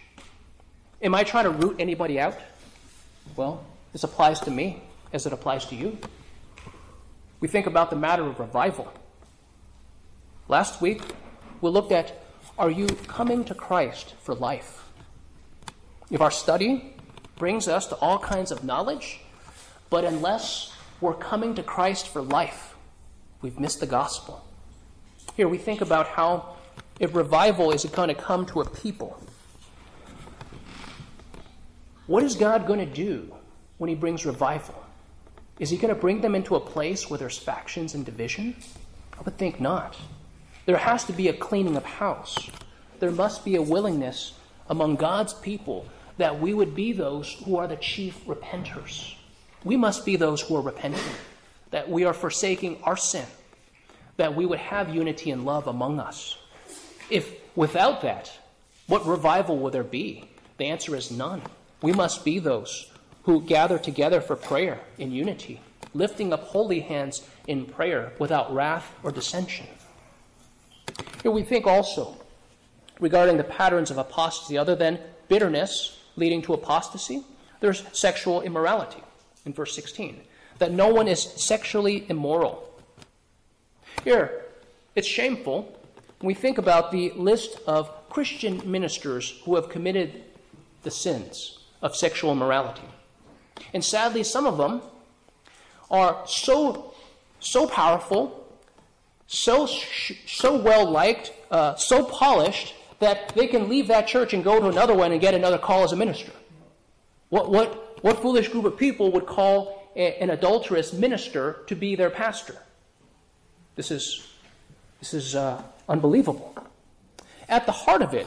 [1.02, 2.38] Am I trying to root anybody out?
[3.36, 5.98] Well, this applies to me as it applies to you.
[7.40, 8.92] We think about the matter of revival.
[10.48, 11.02] Last week,
[11.60, 12.22] we looked at
[12.58, 14.84] are you coming to Christ for life?
[16.10, 16.92] If our study
[17.36, 19.20] brings us to all kinds of knowledge,
[19.90, 22.74] but unless we're coming to Christ for life,
[23.42, 24.44] we've missed the gospel.
[25.36, 26.56] Here we think about how
[26.98, 29.22] if revival is going to come to a people,
[32.06, 33.32] what is God going to do
[33.78, 34.84] when He brings revival?
[35.60, 38.56] Is He going to bring them into a place where there's factions and division?
[39.16, 39.96] I would think not.
[40.66, 42.50] There has to be a cleaning of house.
[42.98, 44.34] There must be a willingness
[44.68, 45.86] among God's people
[46.20, 49.14] that we would be those who are the chief repenters.
[49.64, 51.14] We must be those who are repenting,
[51.70, 53.24] that we are forsaking our sin,
[54.18, 56.36] that we would have unity and love among us.
[57.08, 58.30] If without that,
[58.86, 60.28] what revival will there be?
[60.58, 61.40] The answer is none.
[61.80, 62.90] We must be those
[63.22, 65.62] who gather together for prayer in unity,
[65.94, 69.66] lifting up holy hands in prayer without wrath or dissension.
[71.22, 72.20] Here we think also
[73.00, 77.24] regarding the patterns of apostasy, other than bitterness leading to apostasy,
[77.60, 79.02] there's sexual immorality
[79.46, 80.20] in verse 16,
[80.58, 82.68] that no one is sexually immoral.
[84.04, 84.44] Here,
[84.94, 85.76] it's shameful
[86.20, 90.24] when we think about the list of Christian ministers who have committed
[90.82, 92.82] the sins of sexual immorality.
[93.72, 94.82] And sadly, some of them
[95.90, 96.94] are so,
[97.40, 98.46] so powerful,
[99.26, 99.66] so,
[100.26, 104.68] so well liked, uh, so polished, that they can leave that church and go to
[104.68, 106.32] another one and get another call as a minister.
[107.30, 111.96] What, what, what foolish group of people would call a, an adulterous minister to be
[111.96, 112.56] their pastor?
[113.76, 114.28] This is,
[114.98, 116.54] this is uh, unbelievable.
[117.48, 118.26] At the heart of it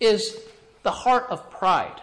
[0.00, 0.40] is
[0.82, 2.00] the heart of pride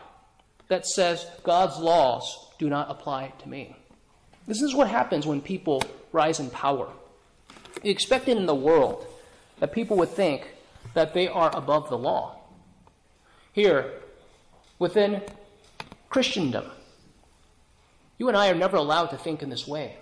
[0.67, 3.75] that says God's laws do not apply to me.
[4.47, 5.81] This is what happens when people
[6.11, 6.89] rise in power.
[7.83, 9.07] You expect it in the world
[9.59, 10.47] that people would think
[10.93, 12.39] that they are above the law.
[13.51, 13.93] Here,
[14.77, 15.21] within
[16.09, 16.65] Christendom,
[18.17, 19.97] you and I are never allowed to think in this way.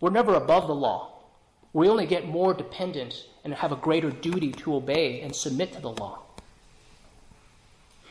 [0.00, 1.12] We're never above the law.
[1.72, 5.80] We only get more dependent and have a greater duty to obey and submit to
[5.80, 6.22] the law.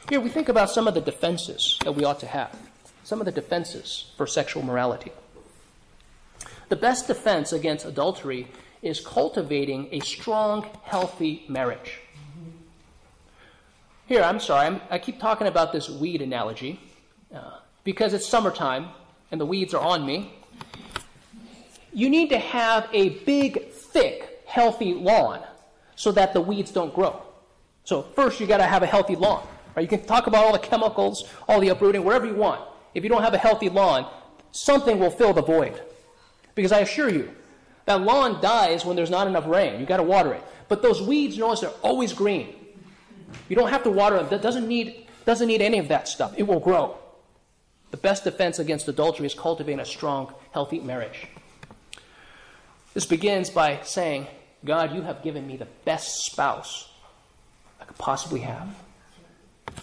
[0.10, 2.56] Here we think about some of the defenses that we ought to have,
[3.04, 5.12] some of the defenses for sexual morality.
[6.70, 8.48] The best defense against adultery
[8.86, 12.00] is cultivating a strong, healthy marriage.
[14.06, 16.80] Here, I'm sorry, I'm, i keep talking about this weed analogy
[17.34, 18.90] uh, because it's summertime
[19.32, 20.34] and the weeds are on me.
[21.92, 25.42] You need to have a big, thick, healthy lawn
[25.96, 27.24] so that the weeds don't grow.
[27.86, 29.48] So, first, you got to have a healthy lawn.
[29.76, 29.82] Right?
[29.82, 32.62] You can talk about all the chemicals, all the uprooting, whatever you want.
[32.94, 34.12] If you don't have a healthy lawn,
[34.52, 35.82] something will fill the void.
[36.54, 37.34] Because I assure you,
[37.86, 39.80] that lawn dies when there's not enough rain.
[39.80, 40.44] You've got to water it.
[40.68, 42.56] But those weeds, notice they're always green.
[43.50, 44.30] You don't have to water them.
[44.30, 46.34] That doesn't need, doesn't need any of that stuff.
[46.38, 46.98] It will grow.
[47.92, 51.28] The best defense against adultery is cultivating a strong, healthy marriage.
[52.94, 54.28] This begins by saying,
[54.64, 56.90] God, you have given me the best spouse
[57.80, 58.74] I could possibly have.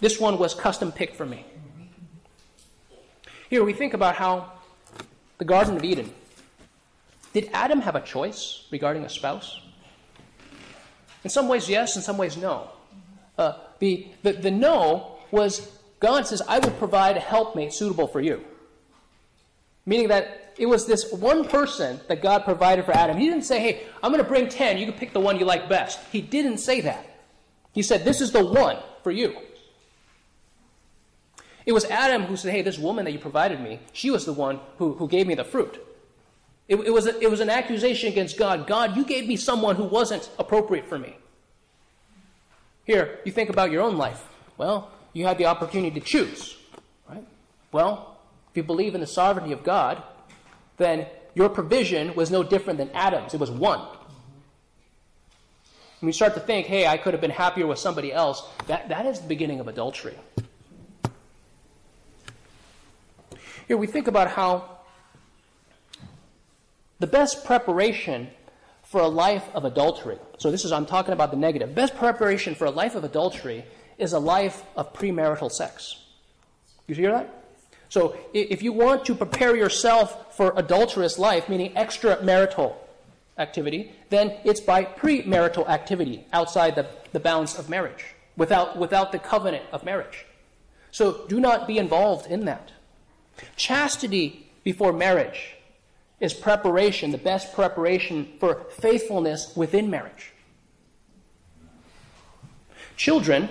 [0.01, 1.45] This one was custom picked for me.
[3.49, 4.51] Here we think about how
[5.37, 6.11] the Garden of Eden.
[7.33, 9.59] Did Adam have a choice regarding a spouse?
[11.23, 11.95] In some ways, yes.
[11.95, 12.69] In some ways, no.
[13.37, 18.21] Uh, the, the, the no was God says, I will provide a helpmate suitable for
[18.21, 18.43] you.
[19.85, 23.17] Meaning that it was this one person that God provided for Adam.
[23.17, 24.77] He didn't say, hey, I'm going to bring 10.
[24.77, 25.99] You can pick the one you like best.
[26.11, 27.05] He didn't say that.
[27.71, 29.35] He said, this is the one for you.
[31.65, 34.33] It was Adam who said, Hey, this woman that you provided me, she was the
[34.33, 35.79] one who, who gave me the fruit.
[36.67, 38.67] It, it, was a, it was an accusation against God.
[38.67, 41.17] God, you gave me someone who wasn't appropriate for me.
[42.85, 44.23] Here, you think about your own life.
[44.57, 46.57] Well, you had the opportunity to choose,
[47.09, 47.23] right?
[47.71, 48.17] Well,
[48.51, 50.01] if you believe in the sovereignty of God,
[50.77, 53.33] then your provision was no different than Adam's.
[53.33, 53.79] It was one.
[55.99, 58.89] When you start to think, hey, I could have been happier with somebody else, that,
[58.89, 60.17] that is the beginning of adultery.
[63.67, 64.79] Here we think about how
[67.03, 68.29] the best preparation
[68.81, 72.55] for a life of adultery, so this is, I'm talking about the negative, best preparation
[72.55, 73.65] for a life of adultery
[73.97, 75.97] is a life of premarital sex.
[76.87, 77.43] You hear that?
[77.89, 82.73] So if you want to prepare yourself for adulterous life, meaning extramarital
[83.37, 89.19] activity, then it's by premarital activity outside the, the bounds of marriage, without, without the
[89.19, 90.25] covenant of marriage.
[90.91, 92.71] So do not be involved in that.
[93.57, 95.57] Chastity before marriage
[96.23, 100.31] is preparation, the best preparation for faithfulness within marriage.
[102.95, 103.49] Children,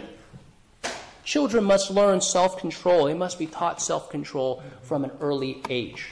[1.23, 3.05] children must learn self control.
[3.05, 6.07] They must be taught self control from an early age.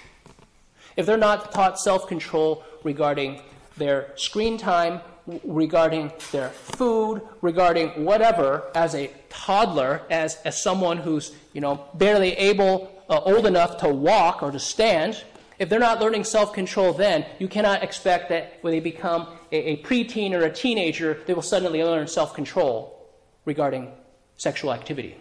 [0.97, 3.41] if they're not taught self control regarding
[3.79, 5.01] their screen time,
[5.45, 12.33] regarding their food, regarding whatever, as a toddler, as, as someone who's you know barely
[12.33, 15.25] able, uh, old enough to walk or to stand,
[15.61, 19.73] if they're not learning self control then, you cannot expect that when they become a,
[19.73, 23.07] a preteen or a teenager, they will suddenly learn self control
[23.45, 23.93] regarding
[24.39, 25.17] sexual activity.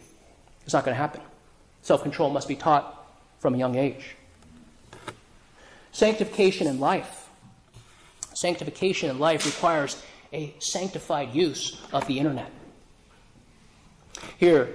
[0.64, 1.22] It's not going to happen.
[1.82, 3.06] Self control must be taught
[3.40, 4.16] from a young age.
[5.92, 7.28] Sanctification in life.
[8.34, 12.52] Sanctification in life requires a sanctified use of the internet.
[14.38, 14.70] Here,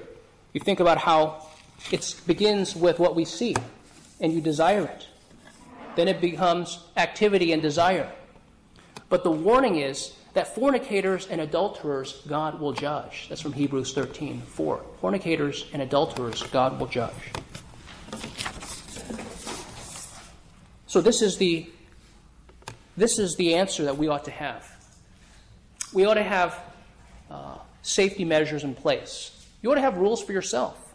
[0.52, 1.46] you think about how
[1.90, 3.56] it begins with what we see,
[4.20, 5.06] and you desire it.
[5.96, 8.10] Then it becomes activity and desire.
[9.08, 13.26] But the warning is that fornicators and adulterers God will judge.
[13.28, 14.84] That's from Hebrews 13 4.
[15.00, 17.12] Fornicators and adulterers God will judge.
[20.86, 21.70] So this is the
[22.96, 24.70] this is the answer that we ought to have.
[25.92, 26.60] We ought to have
[27.30, 29.46] uh, safety measures in place.
[29.62, 30.94] You ought to have rules for yourself.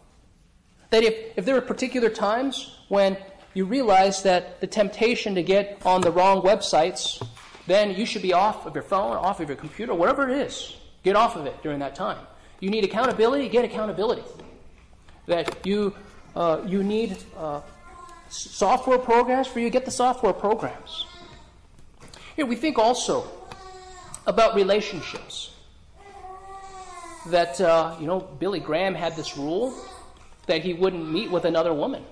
[0.90, 3.16] That if, if there are particular times when
[3.54, 7.22] you realize that the temptation to get on the wrong websites,
[7.66, 10.76] then you should be off of your phone, off of your computer, whatever it is.
[11.02, 12.18] Get off of it during that time.
[12.60, 14.22] You need accountability, get accountability.
[15.26, 15.94] That you,
[16.36, 17.62] uh, you need uh,
[18.28, 21.06] software programs for you, get the software programs.
[22.36, 23.28] Here, we think also
[24.26, 25.54] about relationships.
[27.26, 29.74] That, uh, you know, Billy Graham had this rule
[30.46, 32.04] that he wouldn't meet with another woman.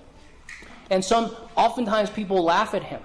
[0.89, 3.01] And some, oftentimes people laugh at him.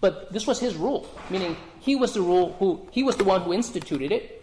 [0.00, 3.42] But this was his rule, meaning he was the rule who, he was the one
[3.42, 4.42] who instituted it,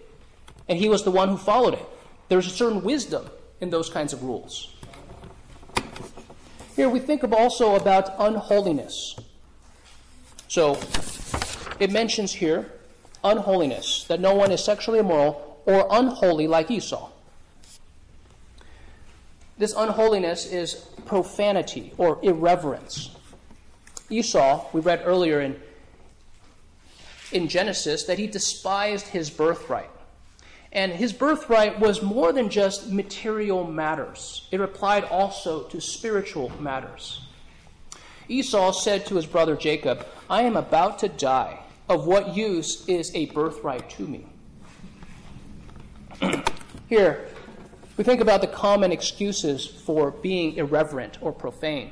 [0.68, 1.86] and he was the one who followed it.
[2.28, 3.30] There's a certain wisdom
[3.62, 4.74] in those kinds of rules.
[6.76, 9.16] Here we think of also about unholiness.
[10.48, 10.80] So
[11.80, 12.72] it mentions here
[13.24, 17.10] unholiness, that no one is sexually immoral or unholy like Esau.
[19.64, 20.74] This unholiness is
[21.06, 23.16] profanity or irreverence.
[24.10, 25.58] Esau, we read earlier in,
[27.32, 29.90] in Genesis that he despised his birthright.
[30.74, 37.26] And his birthright was more than just material matters, it applied also to spiritual matters.
[38.28, 41.60] Esau said to his brother Jacob, I am about to die.
[41.88, 44.26] Of what use is a birthright to me?
[46.90, 47.30] Here,
[47.98, 51.92] we think about the common excuses for being irreverent or profane.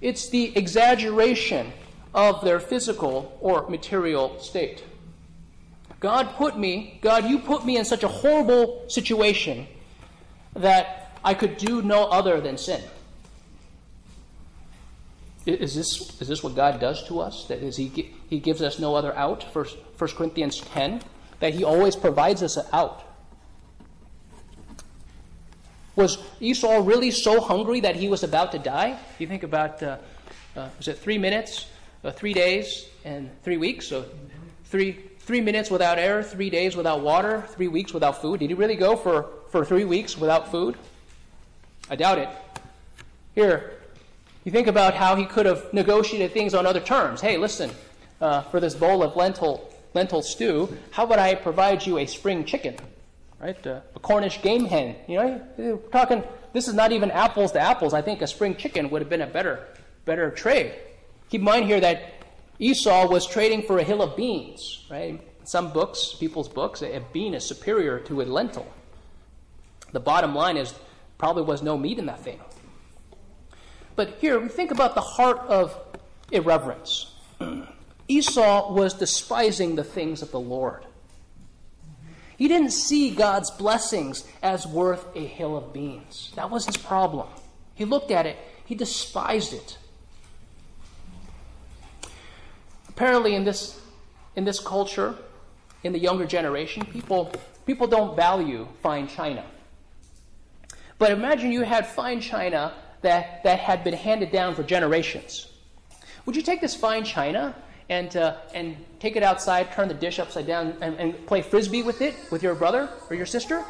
[0.00, 1.72] It's the exaggeration
[2.14, 4.82] of their physical or material state.
[6.00, 9.66] God put me, God, you put me in such a horrible situation
[10.54, 12.82] that I could do no other than sin.
[15.46, 17.46] Is this, is this what God does to us?
[17.46, 19.44] That is, he, he gives us no other out?
[19.52, 21.02] First, 1 Corinthians 10,
[21.38, 23.04] that He always provides us an out.
[25.96, 28.98] Was Esau really so hungry that he was about to die?
[29.18, 29.96] You think about, uh,
[30.54, 31.66] uh, was it three minutes,
[32.04, 33.88] uh, three days, and three weeks?
[33.88, 34.04] So
[34.66, 38.40] three, three minutes without air, three days without water, three weeks without food.
[38.40, 40.76] Did he really go for, for three weeks without food?
[41.88, 42.28] I doubt it.
[43.34, 43.72] Here,
[44.44, 47.22] you think about how he could have negotiated things on other terms.
[47.22, 47.70] Hey, listen,
[48.20, 52.44] uh, for this bowl of lentil, lentil stew, how about I provide you a spring
[52.44, 52.76] chicken?
[53.40, 53.66] Right?
[53.66, 54.96] Uh, a Cornish game hen.
[55.06, 56.22] You know, we're talking.
[56.52, 57.92] This is not even apples to apples.
[57.92, 59.66] I think a spring chicken would have been a better,
[60.04, 60.74] better trade.
[61.28, 62.14] Keep in mind here that
[62.58, 65.20] Esau was trading for a hill of beans, right?
[65.44, 68.66] Some books, people's books, a bean is superior to a lentil.
[69.92, 70.74] The bottom line is
[71.18, 72.40] probably was no meat in that thing.
[73.94, 75.78] But here we think about the heart of
[76.30, 77.12] irreverence.
[78.08, 80.84] Esau was despising the things of the Lord.
[82.36, 86.32] He didn't see God's blessings as worth a hill of beans.
[86.36, 87.28] That was his problem.
[87.74, 89.78] He looked at it, he despised it.
[92.88, 93.80] Apparently, in this,
[94.36, 95.14] in this culture,
[95.82, 97.32] in the younger generation, people,
[97.66, 99.44] people don't value fine china.
[100.98, 105.48] But imagine you had fine china that, that had been handed down for generations.
[106.24, 107.54] Would you take this fine china
[107.88, 111.82] and, uh, and take it outside, turn the dish upside down, and, and play frisbee
[111.82, 113.64] with it with your brother or your sister,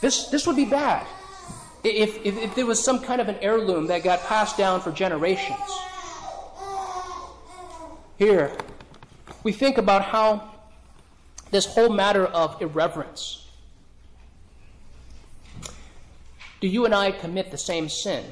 [0.00, 1.06] this, this would be bad.
[1.84, 4.90] If, if, if there was some kind of an heirloom that got passed down for
[4.90, 5.58] generations.
[8.18, 8.50] Here,
[9.44, 10.50] we think about how
[11.50, 13.46] this whole matter of irreverence.
[16.60, 18.24] Do you and I commit the same sin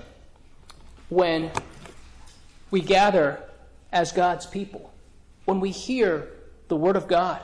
[1.11, 1.51] when
[2.71, 3.41] we gather
[3.95, 4.93] as God's people,
[5.45, 6.29] when we hear
[6.69, 7.41] the Word of God,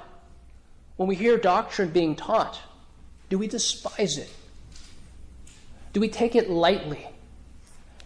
[0.96, 2.60] when we hear doctrine being taught,
[3.30, 4.28] do we despise it?
[5.92, 7.06] Do we take it lightly?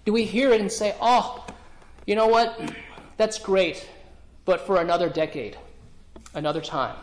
[0.05, 1.47] Do we hear it and say, oh,
[2.07, 2.61] you know what?
[3.17, 3.89] That's great,
[4.45, 5.57] but for another decade,
[6.35, 6.97] another time.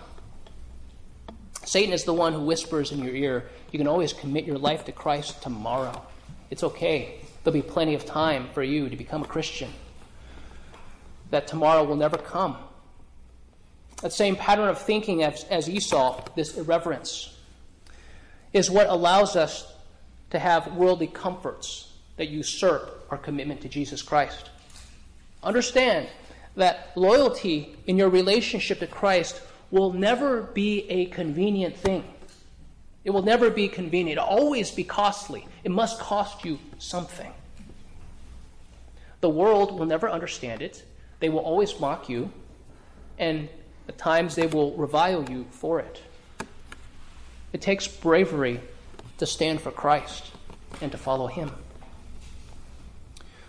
[1.66, 4.86] Satan is the one who whispers in your ear, you can always commit your life
[4.86, 6.06] to Christ tomorrow.
[6.52, 7.16] It's okay.
[7.44, 9.72] There'll be plenty of time for you to become a Christian.
[11.32, 12.58] That tomorrow will never come.
[14.02, 17.36] That same pattern of thinking as, as Esau, this irreverence,
[18.54, 19.72] is what allows us
[20.32, 24.50] to have worldly comforts that usurp our commitment to Jesus Christ.
[25.44, 26.08] Understand
[26.56, 32.04] that loyalty in your relationship to Christ will never be a convenient thing.
[33.04, 34.20] It will never be convenient.
[34.20, 35.48] It'll always be costly.
[35.64, 37.32] It must cost you something.
[39.22, 40.84] The world will never understand it.
[41.22, 42.32] They will always mock you,
[43.18, 43.48] and
[43.88, 46.02] at times they will revile you for it.
[47.54, 48.60] It takes bravery
[49.20, 50.32] to stand for Christ
[50.82, 51.52] and to follow Him.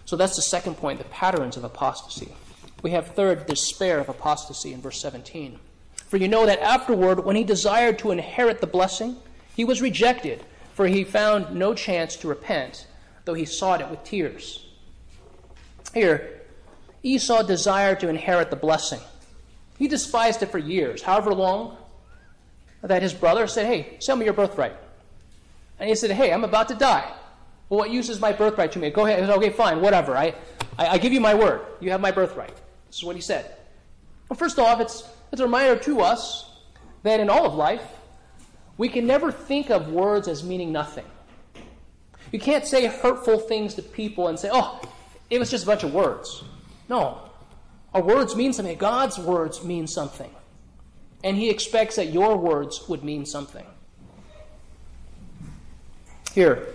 [0.04, 2.34] So that's the second point the patterns of apostasy.
[2.82, 5.58] We have third, despair of apostasy in verse 17.
[5.94, 9.16] For you know that afterward, when he desired to inherit the blessing,
[9.56, 10.44] he was rejected,
[10.74, 12.86] for he found no chance to repent,
[13.24, 14.66] though he sought it with tears.
[15.94, 16.41] Here,
[17.02, 19.00] Esau desired to inherit the blessing.
[19.78, 21.76] He despised it for years, however long
[22.82, 24.76] that his brother said, Hey, sell me your birthright.
[25.78, 27.12] And he said, Hey, I'm about to die.
[27.68, 28.90] Well, what use is my birthright to me?
[28.90, 29.20] Go ahead.
[29.20, 30.14] Said, okay, fine, whatever.
[30.14, 30.34] I,
[30.78, 31.62] I, I, give you my word.
[31.80, 32.54] You have my birthright.
[32.88, 33.56] This is what he said.
[34.28, 36.50] Well, first off, it's, it's a reminder to us
[37.02, 37.82] that in all of life,
[38.76, 41.06] we can never think of words as meaning nothing.
[42.30, 44.80] You can't say hurtful things to people and say, oh,
[45.30, 46.44] it was just a bunch of words.
[46.92, 47.22] No.
[47.94, 48.76] Our words mean something.
[48.76, 50.30] God's words mean something.
[51.24, 53.64] And He expects that your words would mean something.
[56.34, 56.66] Here,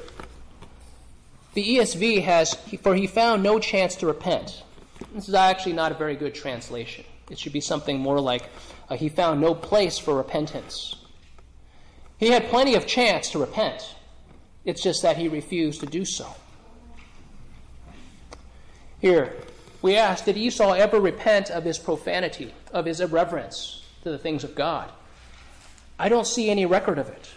[1.53, 4.63] the ESV has, for he found no chance to repent.
[5.13, 7.05] This is actually not a very good translation.
[7.29, 8.49] It should be something more like,
[8.89, 10.95] uh, he found no place for repentance.
[12.17, 13.95] He had plenty of chance to repent.
[14.65, 16.27] It's just that he refused to do so.
[18.99, 19.35] Here,
[19.81, 24.43] we ask Did Esau ever repent of his profanity, of his irreverence to the things
[24.43, 24.91] of God?
[25.99, 27.29] I don't see any record of it.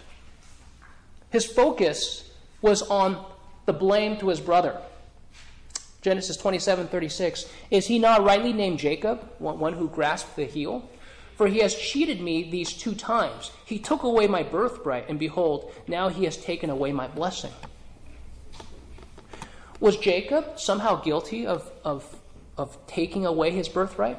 [1.29, 2.29] His focus
[2.61, 3.23] was on
[3.65, 4.79] the blame to his brother.
[6.01, 7.45] Genesis 27 36.
[7.69, 10.89] Is he not rightly named Jacob, one who grasped the heel?
[11.35, 13.51] For he has cheated me these two times.
[13.65, 17.51] He took away my birthright, and behold, now he has taken away my blessing.
[19.79, 22.15] Was Jacob somehow guilty of, of,
[22.57, 24.17] of taking away his birthright?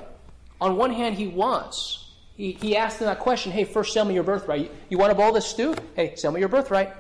[0.60, 2.10] On one hand, he was.
[2.36, 4.60] He, he asked him that question hey, first sell me your birthright.
[4.62, 5.74] You, you want a bowl this stew?
[5.94, 6.92] Hey, sell me your birthright.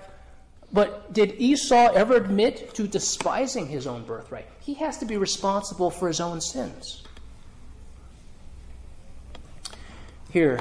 [0.72, 4.48] But did Esau ever admit to despising his own birthright?
[4.60, 7.02] He has to be responsible for his own sins.
[10.30, 10.60] Here,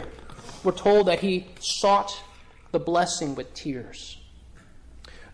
[0.63, 2.21] we're told that he sought
[2.71, 4.17] the blessing with tears.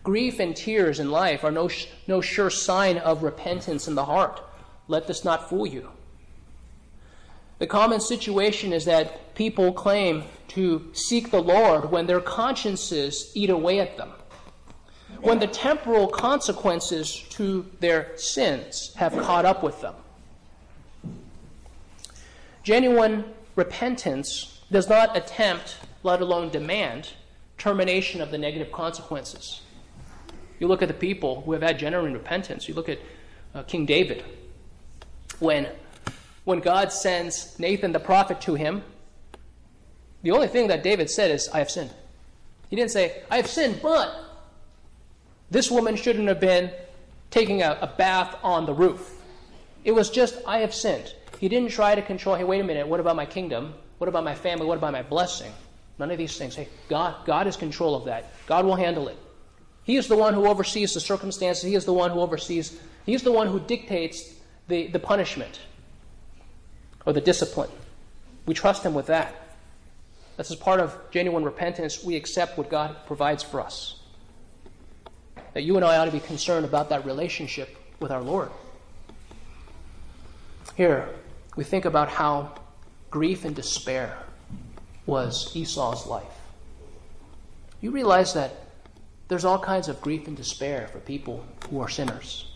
[0.04, 1.68] Grief and tears in life are no,
[2.06, 4.40] no sure sign of repentance in the heart.
[4.88, 5.90] Let this not fool you.
[7.58, 13.50] The common situation is that people claim to seek the Lord when their consciences eat
[13.50, 14.10] away at them,
[15.20, 19.94] when the temporal consequences to their sins have caught up with them.
[22.62, 23.24] Genuine
[23.56, 27.10] repentance does not attempt, let alone demand,
[27.56, 29.62] termination of the negative consequences.
[30.60, 32.68] You look at the people who have had genuine repentance.
[32.68, 32.98] You look at
[33.54, 34.24] uh, King David.
[35.40, 35.68] When,
[36.44, 38.82] when God sends Nathan the prophet to him,
[40.22, 41.90] the only thing that David said is, I have sinned.
[42.70, 44.14] He didn't say, I have sinned, but
[45.50, 46.70] this woman shouldn't have been
[47.30, 49.22] taking a, a bath on the roof.
[49.84, 51.14] It was just, I have sinned.
[51.38, 53.74] He didn't try to control, hey, wait a minute, what about my kingdom?
[53.98, 54.66] What about my family?
[54.66, 55.52] What about my blessing?
[55.98, 56.54] None of these things.
[56.54, 58.32] Hey, God, God is control of that.
[58.46, 59.16] God will handle it.
[59.84, 61.64] He is the one who oversees the circumstances.
[61.64, 64.34] He is the one who oversees, he is the one who dictates
[64.68, 65.60] the, the punishment
[67.04, 67.70] or the discipline.
[68.46, 69.34] We trust him with that.
[70.36, 72.04] This is part of genuine repentance.
[72.04, 74.00] We accept what God provides for us.
[75.54, 78.50] That you and I ought to be concerned about that relationship with our Lord.
[80.76, 81.08] Here,
[81.56, 82.54] we think about how
[83.10, 84.16] grief and despair
[85.06, 86.24] was Esau's life.
[87.80, 88.52] You realize that
[89.28, 92.46] there's all kinds of grief and despair for people who are sinners.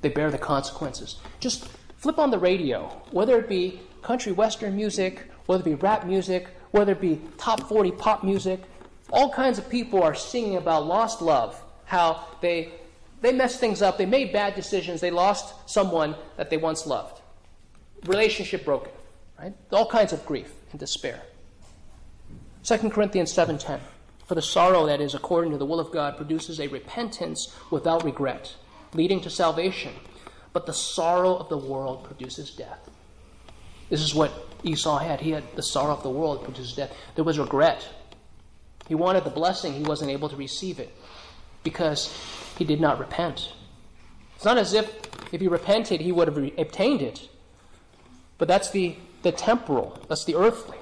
[0.00, 1.16] They bear the consequences.
[1.40, 1.68] Just
[2.00, 6.48] Flip on the radio, whether it be country western music, whether it be rap music,
[6.70, 8.62] whether it be top 40 pop music,
[9.12, 12.72] all kinds of people are singing about lost love, how they,
[13.20, 17.20] they messed things up, they made bad decisions, they lost someone that they once loved.
[18.06, 18.92] Relationship broken,
[19.38, 19.52] right?
[19.70, 21.20] All kinds of grief and despair.
[22.62, 23.78] 2 Corinthians 7:10
[24.24, 28.04] For the sorrow that is according to the will of God produces a repentance without
[28.04, 28.54] regret,
[28.94, 29.92] leading to salvation,
[30.52, 32.88] but the sorrow of the world produces death.
[33.88, 34.32] This is what
[34.62, 35.20] Esau had.
[35.20, 36.94] He had the sorrow of the world produces death.
[37.14, 37.88] There was regret.
[38.88, 40.92] He wanted the blessing, he wasn't able to receive it
[41.62, 42.12] because
[42.58, 43.52] he did not repent.
[44.34, 44.90] It's not as if
[45.32, 47.28] if he repented, he would have re- obtained it.
[48.38, 50.78] But that's the, the temporal, that's the earthly.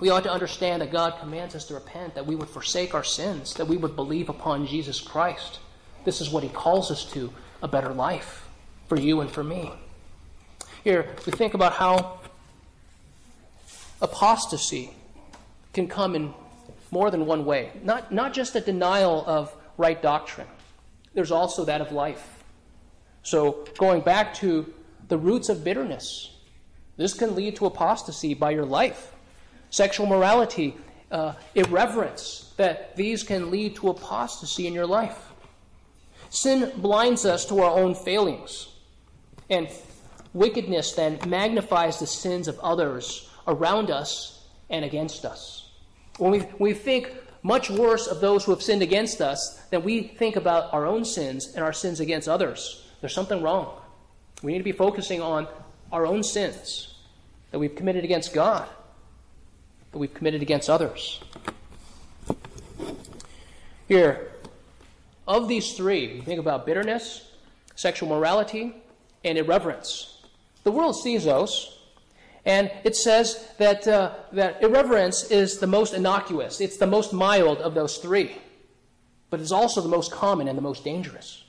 [0.00, 3.04] We ought to understand that God commands us to repent, that we would forsake our
[3.04, 5.60] sins, that we would believe upon Jesus Christ.
[6.04, 7.32] This is what he calls us to
[7.62, 8.48] a better life
[8.88, 9.72] for you and for me.
[10.84, 12.20] Here, we think about how
[14.00, 14.92] apostasy
[15.72, 16.34] can come in
[16.90, 17.70] more than one way.
[17.82, 20.48] Not, not just a denial of right doctrine,
[21.14, 22.44] there's also that of life.
[23.22, 24.72] So, going back to
[25.08, 26.32] the roots of bitterness,
[26.96, 29.12] this can lead to apostasy by your life.
[29.70, 30.76] Sexual morality,
[31.10, 35.31] uh, irreverence, that these can lead to apostasy in your life.
[36.32, 38.68] Sin blinds us to our own failings.
[39.50, 39.68] And
[40.32, 45.68] wickedness then magnifies the sins of others around us and against us.
[46.16, 50.04] When we, we think much worse of those who have sinned against us than we
[50.04, 53.78] think about our own sins and our sins against others, there's something wrong.
[54.42, 55.46] We need to be focusing on
[55.92, 56.94] our own sins
[57.50, 58.66] that we've committed against God,
[59.90, 61.20] that we've committed against others.
[63.86, 64.31] Here,
[65.32, 67.26] of these three, think about bitterness,
[67.74, 68.74] sexual morality,
[69.24, 70.22] and irreverence.
[70.64, 71.78] The world sees those,
[72.44, 77.58] and it says that, uh, that irreverence is the most innocuous, it's the most mild
[77.58, 78.36] of those three,
[79.30, 81.44] but it's also the most common and the most dangerous.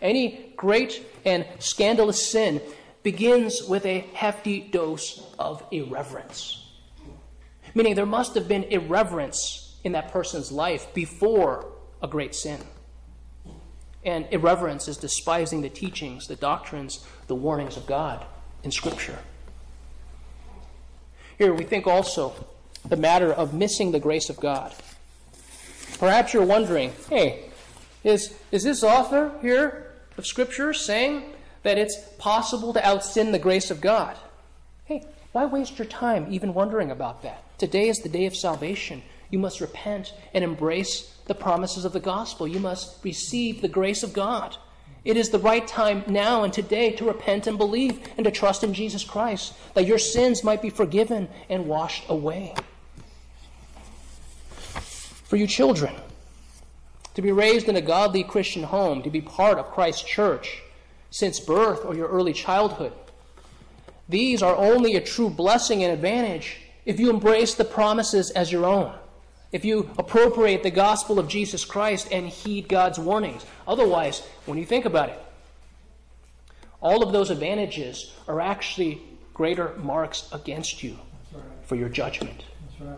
[0.00, 2.62] Any great and scandalous sin
[3.02, 6.66] begins with a hefty dose of irreverence.
[7.74, 11.71] Meaning there must have been irreverence in that person's life before
[12.02, 12.60] a great sin.
[14.04, 18.24] And irreverence is despising the teachings, the doctrines, the warnings of God
[18.64, 19.18] in Scripture.
[21.38, 22.34] Here we think also
[22.84, 24.74] the matter of missing the grace of God.
[25.98, 27.44] Perhaps you're wondering, hey,
[28.02, 31.22] is, is this author here of Scripture saying
[31.62, 34.16] that it's possible to outsin the grace of God?
[34.84, 37.42] Hey, why waste your time even wondering about that?
[37.58, 39.02] Today is the day of salvation.
[39.30, 42.48] You must repent and embrace the promises of the gospel.
[42.48, 44.56] You must receive the grace of God.
[45.04, 48.62] It is the right time now and today to repent and believe and to trust
[48.62, 52.54] in Jesus Christ, that your sins might be forgiven and washed away.
[55.24, 55.94] For you children,
[57.14, 60.62] to be raised in a godly Christian home, to be part of Christ's church
[61.10, 62.92] since birth or your early childhood,
[64.08, 68.66] these are only a true blessing and advantage if you embrace the promises as your
[68.66, 68.92] own
[69.52, 73.44] if you appropriate the gospel of Jesus Christ and heed God's warnings.
[73.68, 75.22] Otherwise, when you think about it,
[76.80, 79.02] all of those advantages are actually
[79.34, 80.98] greater marks against you
[81.32, 81.44] right.
[81.64, 82.44] for your judgment.
[82.80, 82.96] Right.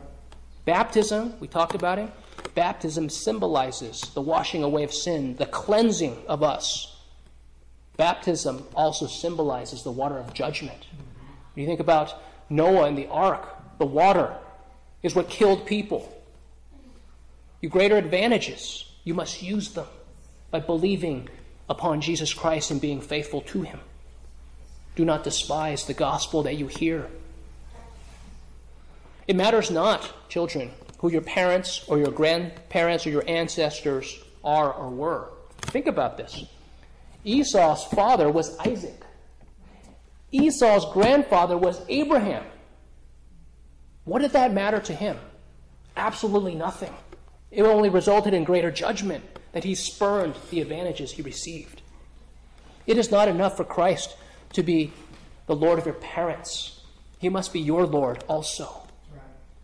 [0.65, 2.09] Baptism, we talked about it.
[2.55, 6.97] Baptism symbolizes the washing away of sin, the cleansing of us.
[7.97, 10.87] Baptism also symbolizes the water of judgment.
[11.55, 12.15] When you think about
[12.49, 14.37] Noah and the ark, the water
[15.03, 16.11] is what killed people
[17.69, 18.85] greater advantages.
[19.05, 19.87] You must use them
[20.51, 21.29] by believing
[21.69, 23.81] upon Jesus Christ and being faithful to Him.
[24.97, 27.09] Do not despise the gospel that you hear.
[29.27, 34.91] It matters not, children, who your parents or your grandparents or your ancestors are or
[34.91, 35.31] were.
[35.63, 36.45] Think about this.
[37.25, 39.03] Esau's father was Isaac.
[40.31, 42.45] Esau's grandfather was Abraham.
[44.05, 45.17] What did that matter to him?
[45.97, 46.93] Absolutely nothing.
[47.55, 51.83] It only resulted in greater judgment that he spurned the advantages he received.
[52.85, 54.17] It is not enough for Christ
[54.55, 54.93] to be
[55.47, 56.81] the Lord of your parents.
[57.19, 58.83] He must be your Lord also.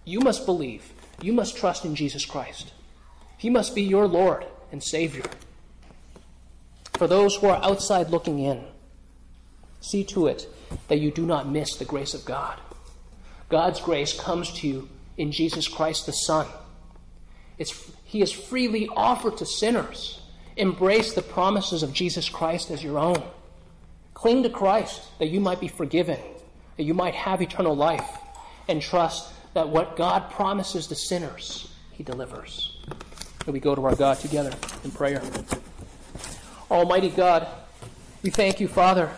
[0.05, 0.93] You must believe.
[1.20, 2.72] You must trust in Jesus Christ.
[3.36, 5.24] He must be your Lord and Savior.
[6.93, 8.64] For those who are outside looking in,
[9.80, 10.47] see to it
[10.86, 12.61] that you do not miss the grace of God.
[13.49, 16.47] God's grace comes to you in Jesus Christ the Son
[17.61, 20.18] it's, he is freely offered to sinners.
[20.56, 23.22] Embrace the promises of Jesus Christ as your own.
[24.14, 26.18] Cling to Christ that you might be forgiven,
[26.78, 28.16] that you might have eternal life,
[28.66, 32.78] and trust that what God promises to sinners, He delivers.
[33.44, 34.52] And we go to our God together
[34.82, 35.22] in prayer.
[36.70, 37.46] Almighty God,
[38.22, 39.08] we thank you, Father,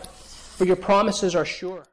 [0.57, 1.85] for your promises are sure.